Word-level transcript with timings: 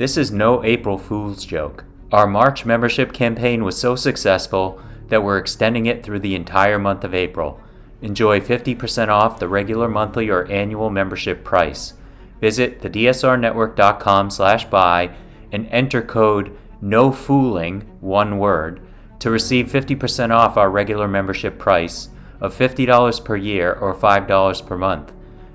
This 0.00 0.16
is 0.16 0.32
no 0.32 0.64
April 0.64 0.96
Fool's 0.96 1.44
joke. 1.44 1.84
Our 2.10 2.26
March 2.26 2.64
membership 2.64 3.12
campaign 3.12 3.64
was 3.64 3.78
so 3.78 3.96
successful 3.96 4.80
that 5.08 5.22
we're 5.22 5.36
extending 5.36 5.84
it 5.84 6.02
through 6.02 6.20
the 6.20 6.34
entire 6.34 6.78
month 6.78 7.04
of 7.04 7.12
April. 7.12 7.60
Enjoy 8.00 8.40
50% 8.40 9.08
off 9.08 9.38
the 9.38 9.46
regular 9.46 9.90
monthly 9.90 10.30
or 10.30 10.50
annual 10.50 10.88
membership 10.88 11.44
price. 11.44 11.92
Visit 12.40 12.80
thedsrnetwork.com 12.80 14.30
slash 14.30 14.64
buy 14.70 15.14
and 15.52 15.66
enter 15.66 16.00
code 16.00 16.56
NOFOOLING, 16.82 17.84
one 18.00 18.38
word, 18.38 18.80
to 19.18 19.28
receive 19.30 19.66
50% 19.66 20.30
off 20.30 20.56
our 20.56 20.70
regular 20.70 21.08
membership 21.08 21.58
price 21.58 22.08
of 22.40 22.56
$50 22.56 23.22
per 23.22 23.36
year 23.36 23.74
or 23.74 23.94
$5 23.94 24.66
per 24.66 24.78
month. 24.78 25.12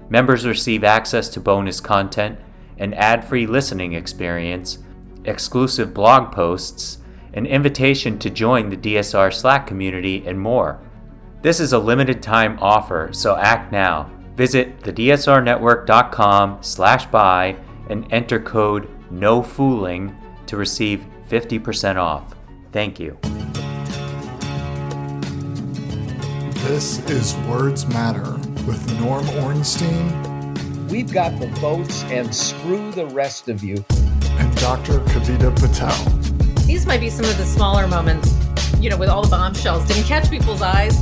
Members 0.08 0.46
receive 0.46 0.84
access 0.84 1.30
to 1.30 1.40
bonus 1.40 1.80
content, 1.80 2.38
an 2.78 2.94
ad-free 2.94 3.48
listening 3.48 3.94
experience, 3.94 4.80
exclusive 5.26 5.94
blog 5.94 6.32
posts, 6.32 7.00
an 7.34 7.46
invitation 7.46 8.18
to 8.20 8.30
join 8.30 8.70
the 8.70 8.78
DSR 8.78 9.34
Slack 9.34 9.68
community, 9.68 10.26
and 10.26 10.40
more. 10.40 10.82
This 11.42 11.60
is 11.60 11.74
a 11.74 11.80
limited 11.80 12.24
time 12.24 12.58
offer, 12.60 13.10
so 13.12 13.36
act 13.36 13.72
now. 13.72 14.10
Visit 14.36 14.80
thedsrnetwork.com 14.82 16.58
slash 16.62 17.06
buy 17.08 17.56
and 17.90 18.12
enter 18.12 18.40
code 18.40 18.90
NOFOOLING 19.12 20.16
to 20.48 20.58
receive 20.58 21.06
50% 21.30 21.98
off. 21.98 22.36
Thank 22.72 23.00
you. 23.00 23.18
This 26.68 27.00
is 27.10 27.36
Words 27.48 27.86
Matter 27.88 28.32
with 28.66 29.00
Norm 29.00 29.30
Ornstein. 29.30 30.35
We've 30.90 31.12
got 31.12 31.40
the 31.40 31.48
votes 31.48 32.04
and 32.06 32.34
screw 32.34 32.92
the 32.92 33.08
rest 33.08 33.50
of 33.50 33.64
you. 33.64 33.84
And 34.38 34.56
Dr. 34.58 35.00
Kavita 35.00 35.54
Patel. 35.60 35.96
These 36.68 36.86
might 36.86 37.00
be 37.00 37.10
some 37.10 37.26
of 37.26 37.36
the 37.40 37.46
smaller 37.46 37.88
moments, 37.88 38.32
you 38.80 38.92
know, 38.92 38.98
with 38.98 39.10
all 39.10 39.24
the 39.24 39.30
bombshells. 39.30 39.88
Didn't 39.88 40.04
catch 40.04 40.30
people's 40.30 40.62
eyes. 40.62 40.96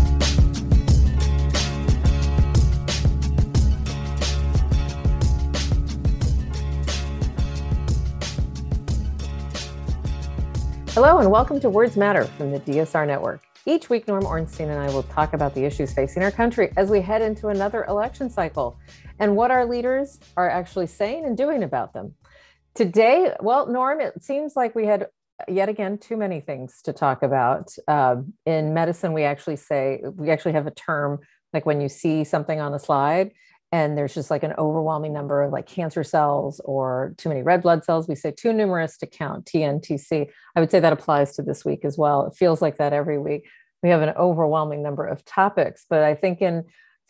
Hello, 10.94 11.18
and 11.18 11.30
welcome 11.30 11.60
to 11.60 11.70
Words 11.70 11.98
Matter 11.98 12.24
from 12.24 12.52
the 12.52 12.62
DSR 12.62 13.06
Network. 13.06 13.42
Each 13.66 13.90
week, 13.90 14.08
Norm 14.08 14.26
Ornstein 14.26 14.70
and 14.70 14.80
I 14.80 14.88
will 14.94 15.04
talk 15.04 15.34
about 15.34 15.54
the 15.54 15.66
issues 15.66 15.94
facing 15.94 16.24
our 16.24 16.32
country 16.32 16.72
as 16.78 16.90
we 16.90 17.02
head 17.02 17.22
into 17.22 17.50
another 17.50 17.84
election 17.86 18.30
cycle 18.30 18.78
and 19.20 19.36
what 19.36 19.52
our 19.52 19.66
leaders 19.66 20.20
are 20.38 20.50
actually 20.50 20.88
saying 20.88 21.26
and 21.26 21.38
doing 21.38 21.64
about 21.64 21.94
them. 21.94 22.16
Today, 22.76 23.34
well, 23.40 23.68
Norm, 23.68 24.02
it 24.02 24.24
seems 24.24 24.56
like 24.56 24.74
we 24.76 24.86
had 24.86 25.08
yet 25.48 25.70
again 25.70 25.98
too 25.98 26.18
many 26.18 26.40
things 26.40 26.82
to 26.84 26.94
talk 26.94 27.24
about. 27.24 27.72
Uh, 27.88 28.18
in 28.46 28.74
medicine, 28.74 29.14
we 29.14 29.24
actually 29.24 29.58
say, 29.58 30.02
we 30.16 30.30
actually 30.30 30.54
have 30.54 30.68
a 30.68 30.72
term 30.72 31.20
like 31.54 31.66
when 31.66 31.82
you 31.82 31.90
see 31.90 32.24
something 32.24 32.60
on 32.60 32.74
a 32.74 32.80
slide 32.80 33.32
and 33.74 33.98
there's 33.98 34.14
just 34.14 34.30
like 34.30 34.44
an 34.44 34.54
overwhelming 34.60 35.12
number 35.12 35.42
of 35.42 35.52
like 35.52 35.66
cancer 35.66 36.04
cells 36.04 36.62
or 36.64 37.16
too 37.18 37.28
many 37.28 37.42
red 37.42 37.62
blood 37.62 37.84
cells 37.84 38.08
we 38.08 38.16
say 38.16 38.32
too 38.32 38.54
numerous 38.54 38.98
to 38.98 39.08
count 39.08 39.46
tntc 39.46 40.28
i 40.56 40.60
would 40.60 40.72
say 40.72 40.80
that 40.80 40.94
applies 40.94 41.36
to 41.36 41.42
this 41.42 41.66
week 41.66 41.84
as 41.84 41.98
well 41.98 42.26
it 42.26 42.36
feels 42.36 42.62
like 42.62 42.78
that 42.78 42.94
every 42.94 43.18
week 43.18 43.48
we 43.82 43.90
have 43.90 44.02
an 44.02 44.14
overwhelming 44.18 44.82
number 44.82 45.06
of 45.06 45.26
topics 45.26 45.86
but 45.90 46.04
i 46.04 46.14
think 46.16 46.42
in 46.42 46.64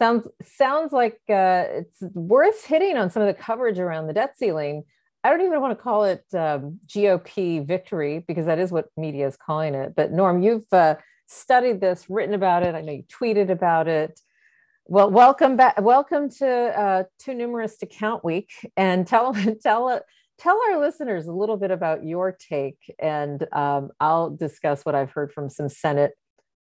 sounds 0.04 0.28
sounds 0.42 0.92
like 0.92 1.18
uh, 1.30 1.64
it's 1.70 2.02
worth 2.14 2.66
hitting 2.66 2.98
on 2.98 3.10
some 3.10 3.24
of 3.24 3.28
the 3.28 3.42
coverage 3.42 3.80
around 3.80 4.08
the 4.08 4.14
debt 4.14 4.38
ceiling. 4.38 4.84
I 5.24 5.30
don't 5.30 5.40
even 5.40 5.62
want 5.62 5.78
to 5.78 5.82
call 5.82 6.04
it 6.04 6.26
um, 6.34 6.80
gop 6.94 7.66
victory 7.66 8.26
because 8.28 8.46
that 8.48 8.60
is 8.60 8.70
what 8.70 8.88
media 8.98 9.26
is 9.28 9.38
calling 9.38 9.76
it. 9.76 9.94
But 9.96 10.12
norm 10.12 10.44
you've 10.44 10.72
uh, 10.74 10.96
studied 11.28 11.80
this 11.80 12.10
written 12.10 12.36
about 12.36 12.64
it. 12.64 12.76
I 12.76 12.82
know 12.82 12.92
you 12.92 13.04
tweeted 13.04 13.50
about 13.50 13.88
it. 13.88 14.20
Well, 14.88 15.10
welcome 15.10 15.56
back. 15.56 15.80
Welcome 15.80 16.30
to 16.40 16.48
uh, 16.48 17.04
Too 17.20 17.34
Numerous 17.34 17.78
to 17.78 17.86
Count 17.86 18.26
Week, 18.26 18.50
and 18.76 19.08
tell 19.08 19.34
tell 19.64 20.02
tell 20.38 20.60
our 20.70 20.80
listeners 20.82 21.28
a 21.28 21.32
little 21.32 21.56
bit 21.56 21.72
about 21.72 22.06
your 22.06 22.34
take, 22.38 22.94
and 23.00 23.48
um, 23.54 23.92
I'll 24.02 24.32
discuss 24.32 24.84
what 24.84 24.96
I've 24.96 25.12
heard 25.12 25.32
from 25.32 25.50
some 25.50 25.70
Senate, 25.70 26.12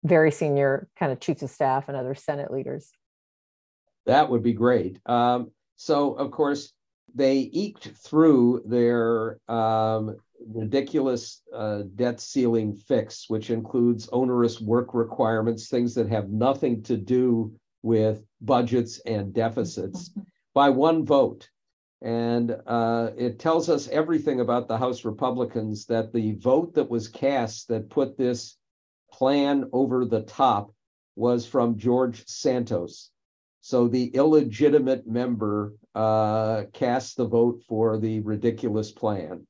very 0.05 0.31
senior 0.31 0.87
kind 0.97 1.11
of 1.11 1.19
chiefs 1.19 1.41
of 1.41 1.49
staff 1.49 1.89
and 1.89 1.97
other 1.97 2.15
Senate 2.15 2.49
leaders. 2.49 2.93
That 4.05 4.29
would 4.29 4.43
be 4.43 4.53
great. 4.53 4.99
Um, 5.05 5.51
so, 5.75 6.13
of 6.13 6.31
course, 6.31 6.73
they 7.15 7.49
eked 7.53 7.89
through 7.89 8.63
their 8.65 9.39
um, 9.47 10.17
ridiculous 10.47 11.41
uh, 11.53 11.83
debt 11.95 12.19
ceiling 12.19 12.75
fix, 12.75 13.29
which 13.29 13.49
includes 13.49 14.09
onerous 14.11 14.59
work 14.59 14.93
requirements, 14.93 15.67
things 15.67 15.95
that 15.95 16.09
have 16.09 16.29
nothing 16.29 16.81
to 16.83 16.97
do 16.97 17.53
with 17.81 18.23
budgets 18.41 18.99
and 19.05 19.33
deficits 19.33 20.11
by 20.53 20.69
one 20.69 21.05
vote. 21.05 21.49
And 22.01 22.57
uh, 22.67 23.11
it 23.17 23.39
tells 23.39 23.69
us 23.69 23.87
everything 23.87 24.41
about 24.41 24.67
the 24.67 24.77
House 24.77 25.05
Republicans 25.05 25.85
that 25.85 26.11
the 26.11 26.33
vote 26.33 26.73
that 26.73 26.89
was 26.89 27.07
cast 27.07 27.69
that 27.69 27.89
put 27.89 28.17
this 28.17 28.57
plan 29.11 29.69
over 29.71 30.03
the 30.03 30.23
top 30.23 30.73
was 31.15 31.45
from 31.45 31.77
George 31.77 32.25
Santos. 32.27 33.09
So 33.65 33.87
the 33.87 34.07
illegitimate 34.07 35.07
member 35.07 35.73
uh, 35.95 36.63
cast 36.73 37.15
the 37.15 37.25
vote 37.25 37.61
for 37.65 37.97
the 37.97 38.19
ridiculous 38.19 38.91
plan. 38.91 39.47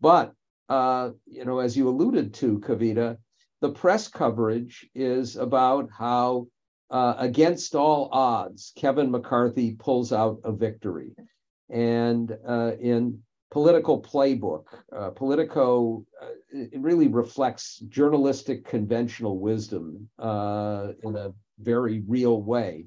But, 0.00 0.32
uh, 0.68 1.10
you 1.24 1.44
know, 1.44 1.60
as 1.60 1.76
you 1.76 1.88
alluded 1.88 2.34
to, 2.34 2.58
Kavita, 2.58 3.16
the 3.60 3.70
press 3.70 4.08
coverage 4.08 4.90
is 4.92 5.36
about 5.36 5.88
how 5.96 6.48
uh, 6.90 7.14
against 7.18 7.76
all 7.76 8.08
odds, 8.10 8.72
Kevin 8.74 9.08
McCarthy 9.08 9.76
pulls 9.76 10.12
out 10.12 10.40
a 10.42 10.50
victory. 10.50 11.14
And 11.70 12.36
uh, 12.48 12.72
in 12.80 13.22
political 13.52 14.02
Playbook, 14.02 14.64
uh, 14.92 15.10
Politico, 15.10 16.04
uh, 16.20 16.26
it 16.50 16.80
really 16.80 17.06
reflects 17.06 17.78
journalistic 17.88 18.64
conventional 18.66 19.38
wisdom 19.38 20.08
in 20.18 21.16
a 21.16 21.32
very 21.60 22.02
real 22.08 22.42
way. 22.42 22.86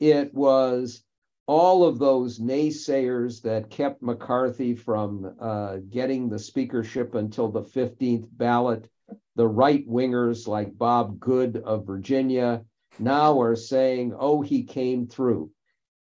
It 0.00 0.32
was 0.34 1.04
all 1.46 1.84
of 1.84 1.98
those 1.98 2.38
naysayers 2.38 3.42
that 3.42 3.70
kept 3.70 4.02
McCarthy 4.02 4.74
from 4.74 5.34
uh, 5.40 5.76
getting 5.88 6.28
the 6.28 6.38
speakership 6.38 7.14
until 7.14 7.48
the 7.48 7.62
15th 7.62 8.26
ballot, 8.32 8.88
the 9.36 9.48
right 9.48 9.86
wingers 9.88 10.46
like 10.46 10.78
Bob 10.78 11.20
Good 11.20 11.56
of 11.56 11.86
Virginia, 11.86 12.64
now 12.98 13.40
are 13.40 13.56
saying, 13.56 14.14
oh, 14.18 14.42
he 14.42 14.62
came 14.62 15.06
through. 15.06 15.50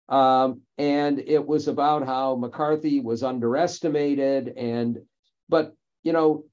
Um, 0.08 0.62
and 0.78 1.18
it 1.18 1.46
was 1.46 1.68
about 1.68 2.06
how 2.06 2.36
McCarthy 2.36 3.00
was 3.00 3.22
underestimated. 3.22 4.48
And, 4.56 5.02
but, 5.48 5.74
you 6.02 6.12
know, 6.12 6.44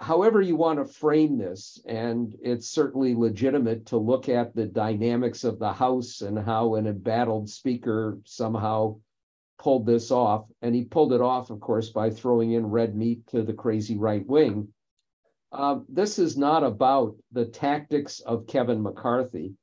however 0.00 0.40
you 0.40 0.56
want 0.56 0.78
to 0.78 0.92
frame 0.92 1.36
this, 1.36 1.78
and 1.84 2.34
it's 2.42 2.68
certainly 2.68 3.14
legitimate 3.14 3.86
to 3.86 3.98
look 3.98 4.30
at 4.30 4.54
the 4.54 4.64
dynamics 4.64 5.44
of 5.44 5.58
the 5.58 5.72
House 5.72 6.22
and 6.22 6.38
how 6.38 6.76
an 6.76 6.86
embattled 6.86 7.50
speaker 7.50 8.18
somehow 8.24 8.96
pulled 9.58 9.84
this 9.84 10.10
off. 10.10 10.46
And 10.62 10.74
he 10.74 10.84
pulled 10.84 11.12
it 11.12 11.20
off, 11.20 11.50
of 11.50 11.60
course, 11.60 11.90
by 11.90 12.08
throwing 12.08 12.52
in 12.52 12.66
red 12.66 12.96
meat 12.96 13.26
to 13.28 13.42
the 13.42 13.52
crazy 13.52 13.98
right 13.98 14.26
wing. 14.26 14.68
Uh, 15.52 15.80
this 15.88 16.18
is 16.18 16.36
not 16.36 16.64
about 16.64 17.16
the 17.32 17.44
tactics 17.44 18.20
of 18.20 18.46
Kevin 18.46 18.82
McCarthy. 18.82 19.54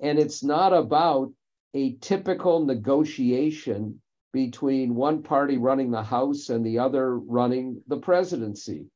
And 0.00 0.18
it's 0.18 0.42
not 0.42 0.72
about 0.72 1.32
a 1.74 1.94
typical 1.96 2.64
negotiation 2.64 4.00
between 4.32 4.96
one 4.96 5.22
party 5.22 5.58
running 5.58 5.92
the 5.92 6.02
House 6.02 6.48
and 6.48 6.66
the 6.66 6.80
other 6.80 7.16
running 7.16 7.82
the 7.86 7.98
presidency. 7.98 8.86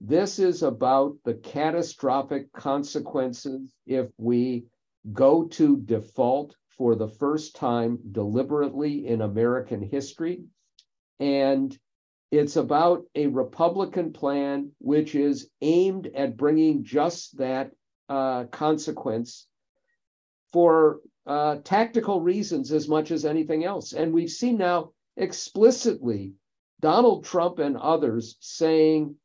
This 0.00 0.38
is 0.38 0.62
about 0.62 1.16
the 1.24 1.34
catastrophic 1.34 2.52
consequences 2.52 3.70
if 3.86 4.08
we 4.16 4.64
go 5.12 5.44
to 5.48 5.76
default 5.76 6.56
for 6.78 6.94
the 6.94 7.08
first 7.08 7.54
time 7.54 7.98
deliberately 8.10 9.06
in 9.06 9.20
American 9.20 9.82
history. 9.82 10.44
And 11.18 11.78
it's 12.30 12.56
about 12.56 13.04
a 13.14 13.26
Republican 13.26 14.12
plan 14.12 14.72
which 14.78 15.14
is 15.14 15.50
aimed 15.60 16.06
at 16.14 16.36
bringing 16.36 16.84
just 16.84 17.36
that 17.36 17.72
uh, 18.08 18.44
consequence 18.44 19.46
for 20.52 21.00
uh, 21.26 21.56
tactical 21.62 22.22
reasons 22.22 22.72
as 22.72 22.88
much 22.88 23.10
as 23.10 23.26
anything 23.26 23.64
else. 23.64 23.92
And 23.92 24.14
we've 24.14 24.30
seen 24.30 24.56
now 24.56 24.92
explicitly 25.16 26.32
Donald 26.80 27.24
Trump 27.24 27.58
and 27.58 27.76
others 27.76 28.36
saying 28.40 29.16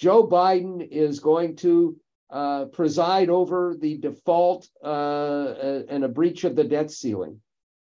Joe 0.00 0.26
Biden 0.26 0.80
is 0.90 1.20
going 1.20 1.56
to 1.56 1.94
uh, 2.30 2.64
preside 2.72 3.28
over 3.28 3.76
the 3.78 3.98
default 3.98 4.66
uh, 4.82 5.82
and 5.90 6.04
a 6.04 6.08
breach 6.08 6.44
of 6.44 6.56
the 6.56 6.64
debt 6.64 6.90
ceiling. 6.90 7.42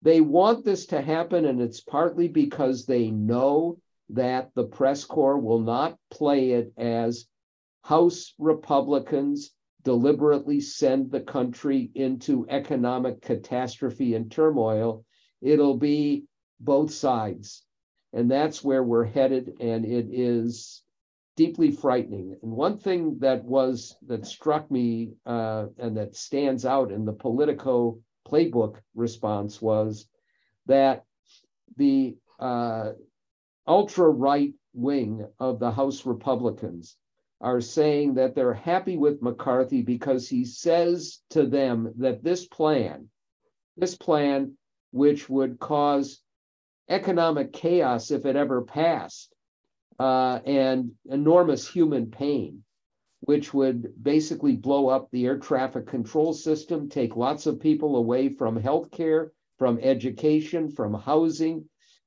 They 0.02 0.20
want 0.20 0.66
this 0.66 0.84
to 0.88 1.00
happen, 1.00 1.46
and 1.46 1.62
it's 1.62 1.80
partly 1.80 2.28
because 2.28 2.84
they 2.84 3.10
know 3.10 3.78
that 4.10 4.50
the 4.54 4.64
press 4.64 5.04
corps 5.04 5.38
will 5.38 5.60
not 5.60 5.96
play 6.10 6.50
it 6.50 6.74
as 6.76 7.24
House 7.80 8.34
Republicans 8.38 9.52
deliberately 9.82 10.60
send 10.60 11.10
the 11.10 11.22
country 11.22 11.90
into 11.94 12.46
economic 12.50 13.22
catastrophe 13.22 14.14
and 14.14 14.30
turmoil. 14.30 15.06
It'll 15.40 15.78
be 15.78 16.24
both 16.60 16.92
sides. 16.92 17.64
And 18.12 18.30
that's 18.30 18.62
where 18.62 18.84
we're 18.84 19.04
headed. 19.04 19.54
And 19.58 19.86
it 19.86 20.08
is 20.10 20.83
deeply 21.36 21.70
frightening. 21.70 22.36
And 22.42 22.52
one 22.52 22.78
thing 22.78 23.19
that 23.20 23.44
was 23.44 23.96
that 24.06 24.26
struck 24.26 24.70
me 24.70 25.14
uh, 25.26 25.66
and 25.78 25.96
that 25.96 26.16
stands 26.16 26.64
out 26.64 26.92
in 26.92 27.04
the 27.04 27.12
Politico 27.12 27.98
playbook 28.26 28.76
response 28.94 29.60
was 29.60 30.06
that 30.66 31.04
the 31.76 32.16
uh, 32.38 32.92
ultra 33.66 34.08
right 34.08 34.54
wing 34.72 35.26
of 35.38 35.58
the 35.58 35.70
House 35.70 36.06
Republicans 36.06 36.96
are 37.40 37.60
saying 37.60 38.14
that 38.14 38.34
they're 38.34 38.54
happy 38.54 38.96
with 38.96 39.22
McCarthy 39.22 39.82
because 39.82 40.28
he 40.28 40.44
says 40.44 41.20
to 41.30 41.46
them 41.46 41.92
that 41.98 42.22
this 42.22 42.46
plan, 42.46 43.08
this 43.76 43.96
plan, 43.96 44.56
which 44.92 45.28
would 45.28 45.58
cause 45.58 46.20
economic 46.88 47.52
chaos 47.52 48.10
if 48.10 48.25
it 48.25 48.37
ever 48.37 48.62
passed, 48.62 49.33
uh, 49.99 50.41
and 50.44 50.93
enormous 51.08 51.69
human 51.69 52.11
pain, 52.11 52.64
which 53.20 53.55
would 53.55 53.93
basically 54.02 54.56
blow 54.56 54.88
up 54.88 55.11
the 55.11 55.26
air 55.26 55.38
traffic 55.38 55.87
control 55.87 56.32
system, 56.32 56.88
take 56.88 57.17
lots 57.17 57.46
of 57.46 57.61
people 57.61 57.96
away 57.96 58.29
from 58.29 58.61
healthcare, 58.61 59.31
from 59.58 59.79
education, 59.79 60.70
from 60.70 60.94
housing, 60.94 61.64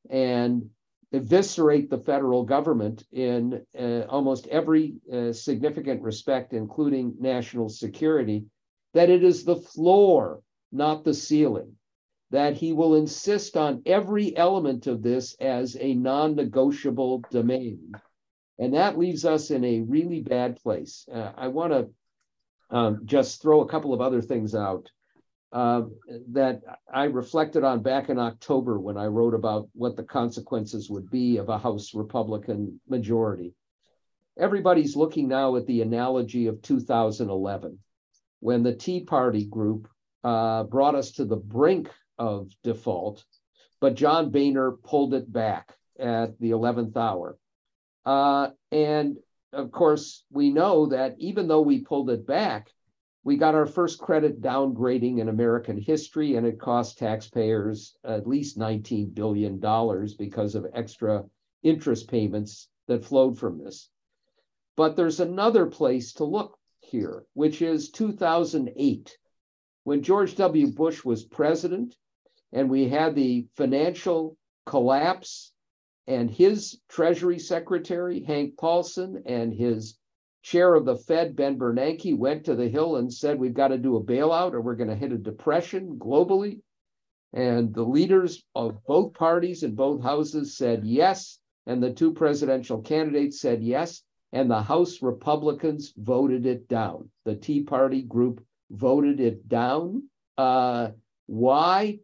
and 0.10 0.70
eviscerate 1.14 1.90
the 1.90 1.98
federal 1.98 2.44
government 2.44 3.06
in 3.14 3.66
uh, 3.80 4.02
almost 4.10 4.48
every 4.48 4.96
uh, 5.12 5.32
significant 5.32 6.02
respect, 6.02 6.54
including 6.54 7.16
national 7.20 7.70
security, 7.70 8.46
that 8.94 9.10
it 9.10 9.24
is 9.24 9.44
the 9.44 9.56
floor, 9.56 10.42
not 10.72 11.04
the 11.06 11.14
ceiling, 11.14 11.77
that 12.32 12.56
he 12.56 12.74
will 12.74 12.96
insist 12.96 13.56
on 13.56 13.82
every 13.86 14.36
element 14.36 14.88
of 14.88 15.02
this 15.02 15.36
as 15.40 15.78
a 15.80 15.94
non 15.94 16.36
negotiable 16.36 17.24
demand. 17.32 17.96
And 18.60 18.74
that 18.74 18.98
leaves 18.98 19.24
us 19.24 19.52
in 19.52 19.64
a 19.64 19.82
really 19.82 20.22
bad 20.22 20.58
place. 20.58 21.08
Uh, 21.12 21.32
I 21.38 21.48
want 21.48 21.74
to 21.74 21.90
um, 22.76 23.02
just 23.06 23.42
throw 23.42 23.62
a 23.62 23.70
couple 23.70 23.94
of 23.94 24.02
other 24.02 24.22
things 24.22 24.56
out 24.56 24.90
uh, 25.54 25.84
that 26.32 26.62
I 26.92 27.06
reflected 27.06 27.64
on 27.64 27.82
back 27.82 28.10
in 28.10 28.20
October 28.20 28.80
when 28.80 28.98
I 28.98 29.06
wrote 29.06 29.34
about 29.34 29.70
what 29.74 29.96
the 29.96 30.04
consequences 30.04 30.90
would 30.90 31.10
be 31.10 31.38
of 31.38 31.50
a 31.50 31.58
House 31.58 31.94
Republican 31.94 32.82
majority. 32.88 33.54
Everybody's 34.38 34.96
looking 34.96 35.30
now 35.30 35.56
at 35.56 35.66
the 35.66 35.82
analogy 35.82 36.48
of 36.48 36.62
2011, 36.62 37.80
when 38.40 38.64
the 38.64 38.76
Tea 38.76 39.04
Party 39.04 39.46
group 39.46 39.88
uh, 40.24 40.64
brought 40.64 40.96
us 40.96 41.14
to 41.14 41.26
the 41.26 41.38
brink 41.38 41.90
of 42.18 42.52
default, 42.64 43.24
but 43.80 43.96
John 43.96 44.32
Boehner 44.32 44.72
pulled 44.72 45.14
it 45.14 45.32
back 45.32 45.76
at 46.00 46.40
the 46.40 46.52
11th 46.52 46.96
hour. 46.98 47.38
Uh, 48.06 48.50
and 48.72 49.18
of 49.54 49.72
course, 49.72 50.24
we 50.32 50.50
know 50.50 50.88
that 50.88 51.16
even 51.20 51.48
though 51.48 51.62
we 51.62 51.80
pulled 51.80 52.10
it 52.10 52.28
back, 52.28 52.72
we 53.24 53.36
got 53.36 53.56
our 53.56 53.66
first 53.66 54.00
credit 54.00 54.42
downgrading 54.42 55.20
in 55.20 55.28
American 55.28 55.78
history, 55.78 56.36
and 56.36 56.48
it 56.48 56.60
cost 56.60 56.98
taxpayers 56.98 57.96
at 58.04 58.28
least 58.28 58.58
$19 58.58 59.14
billion 59.14 59.60
because 60.18 60.56
of 60.56 60.68
extra 60.74 61.26
interest 61.62 62.08
payments 62.10 62.70
that 62.88 63.04
flowed 63.04 63.38
from 63.38 63.58
this. 63.58 63.90
But 64.78 64.96
there's 64.96 65.20
another 65.20 65.66
place 65.66 66.14
to 66.14 66.24
look 66.24 66.58
here, 66.80 67.26
which 67.34 67.62
is 67.62 67.90
2008, 67.90 69.18
when 69.84 70.04
George 70.04 70.36
W. 70.36 70.68
Bush 70.68 71.04
was 71.04 71.26
president, 71.26 71.96
and 72.52 72.70
we 72.70 72.88
had 72.88 73.16
the 73.16 73.48
financial 73.56 74.38
collapse, 74.66 75.52
and 76.08 76.30
his 76.32 76.80
Treasury 76.88 77.40
Secretary, 77.40 78.24
Hank 78.24 78.58
Paulson, 78.58 79.24
and 79.26 79.54
his 79.54 79.98
chair 80.42 80.76
of 80.76 80.86
the 80.86 80.96
Fed, 80.96 81.36
Ben 81.36 81.58
Bernanke, 81.58 82.18
went 82.18 82.46
to 82.46 82.56
the 82.56 82.70
Hill 82.70 82.96
and 82.96 83.14
said, 83.14 83.38
We've 83.38 83.54
got 83.54 83.70
to 83.70 83.78
do 83.78 83.98
a 83.98 84.04
bailout 84.04 84.54
or 84.54 84.62
we're 84.62 84.76
going 84.76 84.90
to 84.90 84.96
hit 84.96 85.12
a 85.12 85.18
depression 85.18 85.98
globally. 86.00 86.62
And 87.34 87.74
the 87.74 87.84
leaders 87.84 88.44
of 88.56 88.82
both 88.86 89.14
parties 89.14 89.64
in 89.64 89.76
both 89.76 90.02
houses 90.02 90.56
said 90.56 90.86
yes. 90.86 91.40
And 91.66 91.84
the 91.84 91.92
two 91.92 92.14
presidential 92.14 92.82
candidates 92.82 93.42
said 93.42 93.62
yes. 93.62 94.04
And 94.32 94.50
the 94.50 94.62
House 94.62 95.02
Republicans 95.02 95.94
voted 95.98 96.46
it 96.46 96.70
down. 96.70 97.10
The 97.26 97.36
Tea 97.36 97.64
Party 97.64 98.02
group 98.02 98.42
voted 98.72 99.20
it 99.20 99.50
down. 99.50 100.04
Uh, 100.38 100.92
why? 101.26 102.00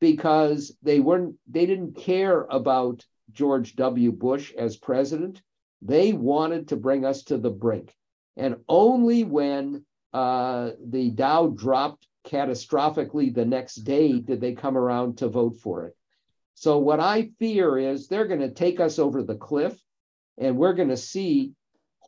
Because 0.00 0.76
they 0.82 1.00
weren't, 1.00 1.36
they 1.48 1.66
didn't 1.66 1.96
care 1.96 2.42
about 2.50 3.04
George 3.32 3.74
W. 3.76 4.12
Bush 4.12 4.52
as 4.54 4.76
president. 4.76 5.42
They 5.82 6.12
wanted 6.12 6.68
to 6.68 6.76
bring 6.76 7.04
us 7.04 7.24
to 7.24 7.38
the 7.38 7.50
brink. 7.50 7.94
And 8.36 8.56
only 8.68 9.24
when 9.24 9.84
uh, 10.12 10.70
the 10.84 11.10
Dow 11.10 11.48
dropped 11.48 12.06
catastrophically 12.26 13.34
the 13.34 13.44
next 13.44 13.76
day 13.76 14.20
did 14.20 14.40
they 14.40 14.54
come 14.54 14.76
around 14.76 15.18
to 15.18 15.28
vote 15.28 15.56
for 15.56 15.86
it. 15.86 15.96
So, 16.54 16.78
what 16.78 17.00
I 17.00 17.30
fear 17.38 17.78
is 17.78 18.08
they're 18.08 18.26
going 18.26 18.40
to 18.40 18.50
take 18.50 18.80
us 18.80 18.98
over 18.98 19.22
the 19.22 19.36
cliff 19.36 19.80
and 20.36 20.56
we're 20.56 20.74
going 20.74 20.88
to 20.88 20.96
see 20.96 21.52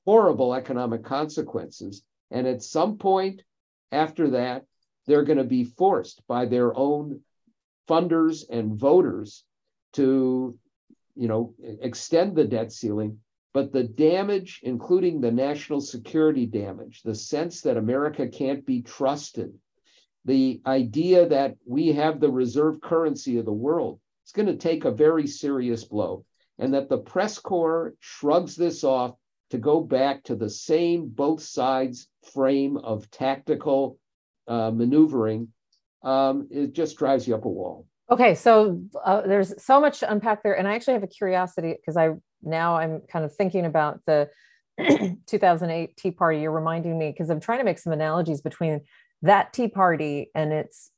horrible 0.04 0.54
economic 0.54 1.04
consequences. 1.04 2.02
And 2.30 2.46
at 2.46 2.62
some 2.62 2.98
point 2.98 3.42
after 3.92 4.30
that, 4.30 4.64
they're 5.06 5.24
going 5.24 5.38
to 5.38 5.44
be 5.44 5.64
forced 5.64 6.22
by 6.26 6.46
their 6.46 6.76
own 6.76 7.20
funders 7.88 8.44
and 8.48 8.78
voters 8.78 9.44
to 9.94 10.56
you 11.16 11.28
know 11.28 11.54
extend 11.80 12.36
the 12.36 12.44
debt 12.44 12.72
ceiling 12.72 13.18
but 13.52 13.72
the 13.72 13.82
damage, 13.82 14.60
including 14.62 15.20
the 15.20 15.32
national 15.32 15.80
security 15.80 16.46
damage, 16.46 17.02
the 17.02 17.14
sense 17.14 17.62
that 17.62 17.76
America 17.76 18.28
can't 18.28 18.64
be 18.64 18.82
trusted, 18.82 19.58
the 20.24 20.60
idea 20.66 21.28
that 21.28 21.56
we 21.66 21.88
have 21.88 22.20
the 22.20 22.30
reserve 22.30 22.80
currency 22.80 23.38
of 23.38 23.44
the 23.44 23.52
world, 23.52 23.98
it's 24.22 24.32
going 24.32 24.46
to 24.46 24.56
take 24.56 24.84
a 24.84 24.92
very 24.92 25.26
serious 25.26 25.84
blow. 25.84 26.24
And 26.58 26.74
that 26.74 26.88
the 26.88 26.98
press 26.98 27.38
corps 27.38 27.94
shrugs 28.00 28.54
this 28.54 28.84
off 28.84 29.16
to 29.48 29.58
go 29.58 29.80
back 29.80 30.22
to 30.24 30.36
the 30.36 30.50
same 30.50 31.08
both 31.08 31.42
sides 31.42 32.08
frame 32.32 32.76
of 32.76 33.10
tactical 33.10 33.98
uh, 34.46 34.70
maneuvering, 34.70 35.48
um, 36.02 36.48
it 36.50 36.72
just 36.72 36.96
drives 36.96 37.26
you 37.26 37.34
up 37.34 37.44
a 37.44 37.48
wall. 37.48 37.86
Okay, 38.10 38.34
so 38.34 38.82
uh, 39.04 39.20
there's 39.22 39.62
so 39.62 39.80
much 39.80 40.00
to 40.00 40.10
unpack 40.10 40.42
there, 40.42 40.58
and 40.58 40.66
I 40.66 40.74
actually 40.74 40.94
have 40.94 41.02
a 41.02 41.08
curiosity 41.08 41.74
because 41.74 41.96
I 41.96 42.10
now 42.42 42.76
I'm 42.76 43.02
kind 43.02 43.24
of 43.24 43.34
thinking 43.34 43.66
about 43.66 44.04
the 44.04 44.28
2008 45.26 45.96
Tea 45.96 46.10
Party. 46.10 46.40
You're 46.40 46.50
reminding 46.50 46.98
me 46.98 47.10
because 47.10 47.30
I'm 47.30 47.40
trying 47.40 47.58
to 47.58 47.64
make 47.64 47.78
some 47.78 47.92
analogies 47.92 48.40
between 48.40 48.80
that 49.22 49.52
Tea 49.52 49.68
Party 49.68 50.30
and 50.34 50.52
its 50.52 50.90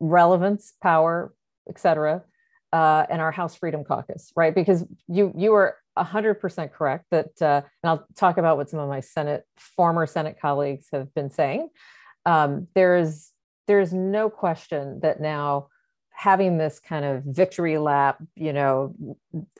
relevance, 0.00 0.74
power, 0.82 1.32
etc., 1.68 2.24
uh, 2.72 3.06
and 3.08 3.20
our 3.20 3.32
House 3.32 3.56
Freedom 3.56 3.82
Caucus, 3.82 4.32
right? 4.36 4.54
Because 4.54 4.84
you 5.08 5.32
you 5.34 5.54
are 5.54 5.76
100% 5.98 6.72
correct 6.72 7.06
that, 7.10 7.30
uh, 7.40 7.62
and 7.82 7.90
I'll 7.90 8.06
talk 8.16 8.38
about 8.38 8.56
what 8.56 8.70
some 8.70 8.80
of 8.80 8.88
my 8.88 9.00
Senate 9.00 9.44
former 9.56 10.06
Senate 10.06 10.36
colleagues 10.40 10.88
have 10.92 11.12
been 11.14 11.30
saying. 11.30 11.68
Um, 12.26 12.68
there 12.74 12.96
is 12.98 13.29
there 13.70 13.78
is 13.78 13.92
no 13.92 14.28
question 14.28 14.98
that 15.00 15.20
now 15.20 15.68
having 16.10 16.58
this 16.58 16.80
kind 16.80 17.04
of 17.04 17.22
victory 17.22 17.78
lap 17.78 18.20
you 18.34 18.52
know 18.52 18.92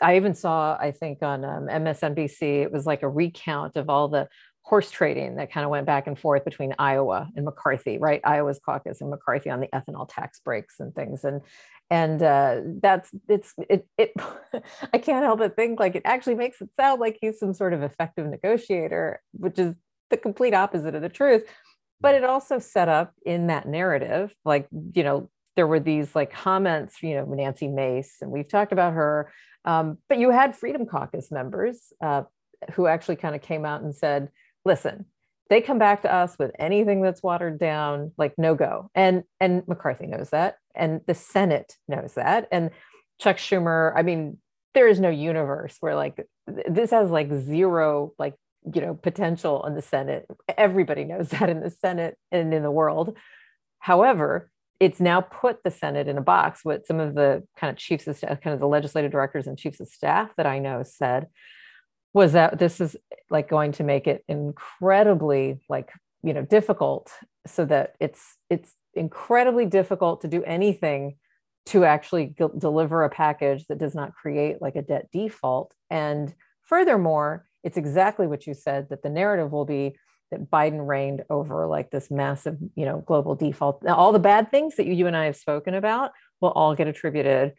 i 0.02 0.16
even 0.16 0.34
saw 0.34 0.76
i 0.80 0.90
think 0.90 1.22
on 1.22 1.44
um, 1.44 1.68
msnbc 1.68 2.42
it 2.42 2.72
was 2.72 2.86
like 2.86 3.04
a 3.04 3.08
recount 3.08 3.76
of 3.76 3.88
all 3.88 4.08
the 4.08 4.28
horse 4.62 4.90
trading 4.90 5.36
that 5.36 5.52
kind 5.52 5.64
of 5.64 5.70
went 5.70 5.86
back 5.86 6.08
and 6.08 6.18
forth 6.18 6.44
between 6.44 6.74
iowa 6.76 7.28
and 7.36 7.44
mccarthy 7.44 7.98
right? 7.98 8.20
Iowa's 8.24 8.58
caucus 8.58 9.00
and 9.00 9.10
mccarthy 9.10 9.48
on 9.48 9.60
the 9.60 9.68
ethanol 9.68 10.08
tax 10.08 10.40
breaks 10.40 10.80
and 10.80 10.94
things. 10.94 11.24
And 11.24 11.40
and 11.88 12.22
uh, 12.22 12.60
that's 12.82 13.10
it's 13.28 13.54
it, 13.68 13.86
it 13.96 14.12
i 14.92 14.98
can't 14.98 15.24
help 15.24 15.38
but 15.38 15.56
think 15.56 15.80
like 15.80 15.96
it 15.96 16.02
actually 16.04 16.36
makes 16.36 16.60
it 16.60 16.74
sound 16.74 17.00
like 17.00 17.18
he's 17.20 17.38
some 17.38 17.54
sort 17.54 17.72
of 17.72 17.82
effective 17.82 18.26
negotiator 18.26 19.20
which 19.32 19.58
is 19.58 19.74
the 20.10 20.16
complete 20.16 20.54
opposite 20.54 20.94
of 20.94 21.02
the 21.02 21.08
truth 21.08 21.44
but 22.00 22.14
it 22.14 22.24
also 22.24 22.58
set 22.58 22.88
up 22.88 23.12
in 23.24 23.48
that 23.48 23.68
narrative 23.68 24.34
like 24.44 24.66
you 24.94 25.02
know 25.02 25.28
there 25.56 25.66
were 25.66 25.80
these 25.80 26.14
like 26.14 26.32
comments, 26.32 27.02
you 27.02 27.14
know, 27.14 27.24
Nancy 27.24 27.68
Mace, 27.68 28.16
and 28.20 28.30
we've 28.30 28.48
talked 28.48 28.72
about 28.72 28.94
her. 28.94 29.32
Um, 29.64 29.98
but 30.08 30.18
you 30.18 30.30
had 30.30 30.56
Freedom 30.56 30.86
Caucus 30.86 31.30
members 31.30 31.92
uh, 32.00 32.22
who 32.72 32.86
actually 32.86 33.16
kind 33.16 33.34
of 33.34 33.42
came 33.42 33.66
out 33.66 33.82
and 33.82 33.94
said, 33.94 34.30
listen, 34.64 35.04
they 35.50 35.60
come 35.60 35.78
back 35.78 36.02
to 36.02 36.14
us 36.14 36.36
with 36.38 36.52
anything 36.58 37.02
that's 37.02 37.22
watered 37.22 37.58
down, 37.58 38.12
like 38.16 38.38
no 38.38 38.54
go. 38.54 38.90
And 38.94 39.24
and 39.40 39.66
McCarthy 39.68 40.06
knows 40.06 40.30
that, 40.30 40.56
and 40.74 41.00
the 41.06 41.14
Senate 41.14 41.76
knows 41.88 42.14
that, 42.14 42.48
and 42.50 42.70
Chuck 43.18 43.36
Schumer. 43.36 43.92
I 43.94 44.02
mean, 44.02 44.38
there 44.74 44.88
is 44.88 45.00
no 45.00 45.10
universe 45.10 45.76
where 45.80 45.96
like 45.96 46.26
this 46.46 46.92
has 46.92 47.10
like 47.10 47.30
zero 47.32 48.14
like 48.18 48.34
you 48.72 48.80
know 48.80 48.94
potential 48.94 49.64
in 49.66 49.74
the 49.74 49.82
senate. 49.82 50.26
Everybody 50.56 51.04
knows 51.04 51.28
that 51.30 51.48
in 51.48 51.60
the 51.60 51.70
senate 51.70 52.16
and 52.30 52.52
in 52.52 52.62
the 52.62 52.70
world. 52.70 53.16
However 53.78 54.50
it's 54.78 54.98
now 54.98 55.20
put 55.20 55.62
the 55.62 55.70
senate 55.70 56.08
in 56.08 56.16
a 56.16 56.22
box 56.22 56.64
what 56.64 56.86
some 56.86 57.00
of 57.00 57.14
the 57.14 57.46
kind 57.54 57.70
of 57.70 57.76
chiefs 57.76 58.06
of 58.06 58.16
staff 58.16 58.40
kind 58.40 58.54
of 58.54 58.60
the 58.60 58.66
legislative 58.66 59.12
directors 59.12 59.46
and 59.46 59.58
chiefs 59.58 59.78
of 59.78 59.86
staff 59.86 60.30
that 60.38 60.46
i 60.46 60.58
know 60.58 60.82
said 60.82 61.26
was 62.14 62.32
that 62.32 62.58
this 62.58 62.80
is 62.80 62.96
like 63.28 63.46
going 63.46 63.72
to 63.72 63.84
make 63.84 64.06
it 64.06 64.24
incredibly 64.26 65.60
like 65.68 65.92
you 66.22 66.32
know 66.32 66.42
difficult 66.42 67.12
so 67.46 67.66
that 67.66 67.94
it's 68.00 68.36
it's 68.48 68.74
incredibly 68.94 69.66
difficult 69.66 70.22
to 70.22 70.28
do 70.28 70.42
anything 70.44 71.16
to 71.66 71.84
actually 71.84 72.34
g- 72.38 72.46
deliver 72.58 73.04
a 73.04 73.10
package 73.10 73.66
that 73.66 73.78
does 73.78 73.94
not 73.94 74.14
create 74.14 74.60
like 74.60 74.76
a 74.76 74.82
debt 74.82 75.08
default. 75.12 75.74
And 75.90 76.34
furthermore 76.62 77.46
it's 77.62 77.76
exactly 77.76 78.26
what 78.26 78.46
you 78.46 78.54
said 78.54 78.88
that 78.90 79.02
the 79.02 79.10
narrative 79.10 79.52
will 79.52 79.64
be 79.64 79.96
that 80.30 80.50
Biden 80.50 80.86
reigned 80.86 81.24
over 81.28 81.66
like 81.66 81.90
this 81.90 82.10
massive, 82.10 82.56
you 82.76 82.84
know, 82.84 83.02
global 83.06 83.34
default. 83.34 83.84
All 83.86 84.12
the 84.12 84.18
bad 84.18 84.50
things 84.50 84.76
that 84.76 84.86
you, 84.86 84.94
you 84.94 85.06
and 85.06 85.16
I 85.16 85.24
have 85.24 85.36
spoken 85.36 85.74
about 85.74 86.12
will 86.40 86.50
all 86.50 86.74
get 86.74 86.86
attributed 86.86 87.54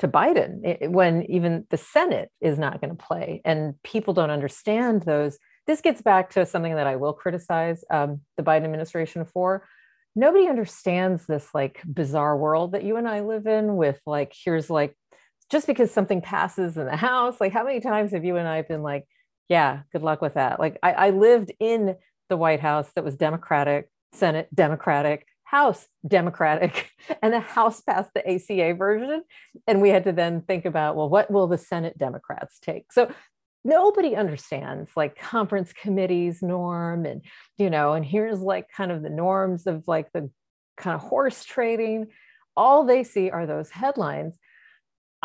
to 0.00 0.08
Biden 0.08 0.90
when 0.90 1.22
even 1.30 1.66
the 1.70 1.76
Senate 1.76 2.30
is 2.40 2.58
not 2.58 2.80
going 2.80 2.94
to 2.94 3.02
play. 3.02 3.40
And 3.44 3.80
people 3.82 4.12
don't 4.12 4.30
understand 4.30 5.02
those. 5.02 5.38
This 5.66 5.80
gets 5.80 6.02
back 6.02 6.30
to 6.30 6.44
something 6.44 6.74
that 6.74 6.86
I 6.86 6.96
will 6.96 7.12
criticize 7.12 7.84
um, 7.90 8.20
the 8.36 8.42
Biden 8.42 8.64
administration 8.64 9.24
for. 9.24 9.66
Nobody 10.14 10.48
understands 10.48 11.26
this 11.26 11.48
like 11.54 11.80
bizarre 11.86 12.36
world 12.36 12.72
that 12.72 12.84
you 12.84 12.96
and 12.96 13.08
I 13.08 13.20
live 13.20 13.46
in 13.46 13.76
with 13.76 14.00
like, 14.06 14.34
here's 14.44 14.68
like, 14.68 14.96
just 15.50 15.66
because 15.66 15.90
something 15.90 16.20
passes 16.20 16.76
in 16.76 16.86
the 16.86 16.96
House, 16.96 17.40
like 17.40 17.52
how 17.52 17.64
many 17.64 17.80
times 17.80 18.12
have 18.12 18.24
you 18.24 18.36
and 18.36 18.48
I 18.48 18.62
been 18.62 18.82
like, 18.82 19.06
yeah, 19.48 19.80
good 19.92 20.02
luck 20.02 20.20
with 20.20 20.34
that. 20.34 20.58
Like 20.58 20.78
I, 20.82 20.92
I 20.92 21.10
lived 21.10 21.52
in 21.60 21.96
the 22.28 22.36
White 22.36 22.60
House 22.60 22.90
that 22.94 23.04
was 23.04 23.16
Democratic, 23.16 23.88
Senate 24.12 24.48
Democratic, 24.54 25.26
House 25.44 25.86
Democratic, 26.06 26.90
and 27.22 27.32
the 27.32 27.40
House 27.40 27.80
passed 27.80 28.10
the 28.14 28.28
ACA 28.28 28.74
version. 28.74 29.22
And 29.66 29.80
we 29.80 29.90
had 29.90 30.04
to 30.04 30.12
then 30.12 30.42
think 30.42 30.64
about, 30.64 30.96
well, 30.96 31.08
what 31.08 31.30
will 31.30 31.46
the 31.46 31.58
Senate 31.58 31.96
Democrats 31.98 32.58
take? 32.58 32.92
So 32.92 33.10
nobody 33.66 34.14
understands 34.14 34.90
like 34.96 35.18
conference 35.18 35.72
committees 35.72 36.40
norm 36.40 37.04
and 37.04 37.20
you 37.58 37.68
know 37.68 37.94
and 37.94 38.04
here's 38.04 38.38
like 38.38 38.68
kind 38.70 38.92
of 38.92 39.02
the 39.02 39.10
norms 39.10 39.66
of 39.66 39.82
like 39.88 40.06
the 40.12 40.30
kind 40.76 40.94
of 40.94 41.00
horse 41.00 41.44
trading 41.44 42.06
all 42.56 42.84
they 42.84 43.02
see 43.02 43.28
are 43.28 43.44
those 43.44 43.68
headlines 43.70 44.38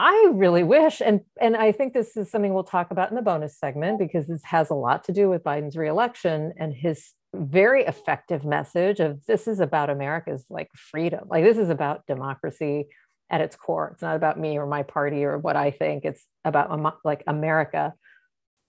I 0.04 0.32
really 0.34 0.64
wish, 0.64 1.00
and 1.00 1.22
and 1.40 1.56
I 1.56 1.72
think 1.72 1.94
this 1.94 2.18
is 2.18 2.32
something 2.32 2.56
we'll 2.56 2.64
talk 2.64 2.90
about 2.90 3.12
in 3.12 3.16
the 3.16 3.22
bonus 3.22 3.60
segment 3.60 4.00
because 4.00 4.26
this 4.26 4.44
has 4.46 4.72
a 4.72 4.74
lot 4.74 5.04
to 5.04 5.12
do 5.12 5.30
with 5.30 5.44
Biden's 5.44 5.78
reelection 5.78 6.54
and 6.58 6.74
his 6.74 7.12
very 7.36 7.84
effective 7.84 8.44
message 8.44 9.00
of 9.00 9.24
this 9.28 9.48
is 9.48 9.60
about 9.60 9.92
America's 9.92 10.44
like 10.50 10.70
freedom, 10.74 11.28
like 11.30 11.44
this 11.44 11.60
is 11.60 11.70
about 11.70 12.08
democracy 12.08 12.88
at 13.30 13.42
its 13.42 13.56
core. 13.56 13.92
It's 13.94 14.02
not 14.02 14.16
about 14.16 14.40
me 14.40 14.58
or 14.58 14.66
my 14.66 14.82
party 14.82 15.24
or 15.24 15.38
what 15.38 15.56
I 15.56 15.70
think. 15.70 16.04
It's 16.04 16.26
about 16.44 16.72
like 17.06 17.24
America. 17.28 17.94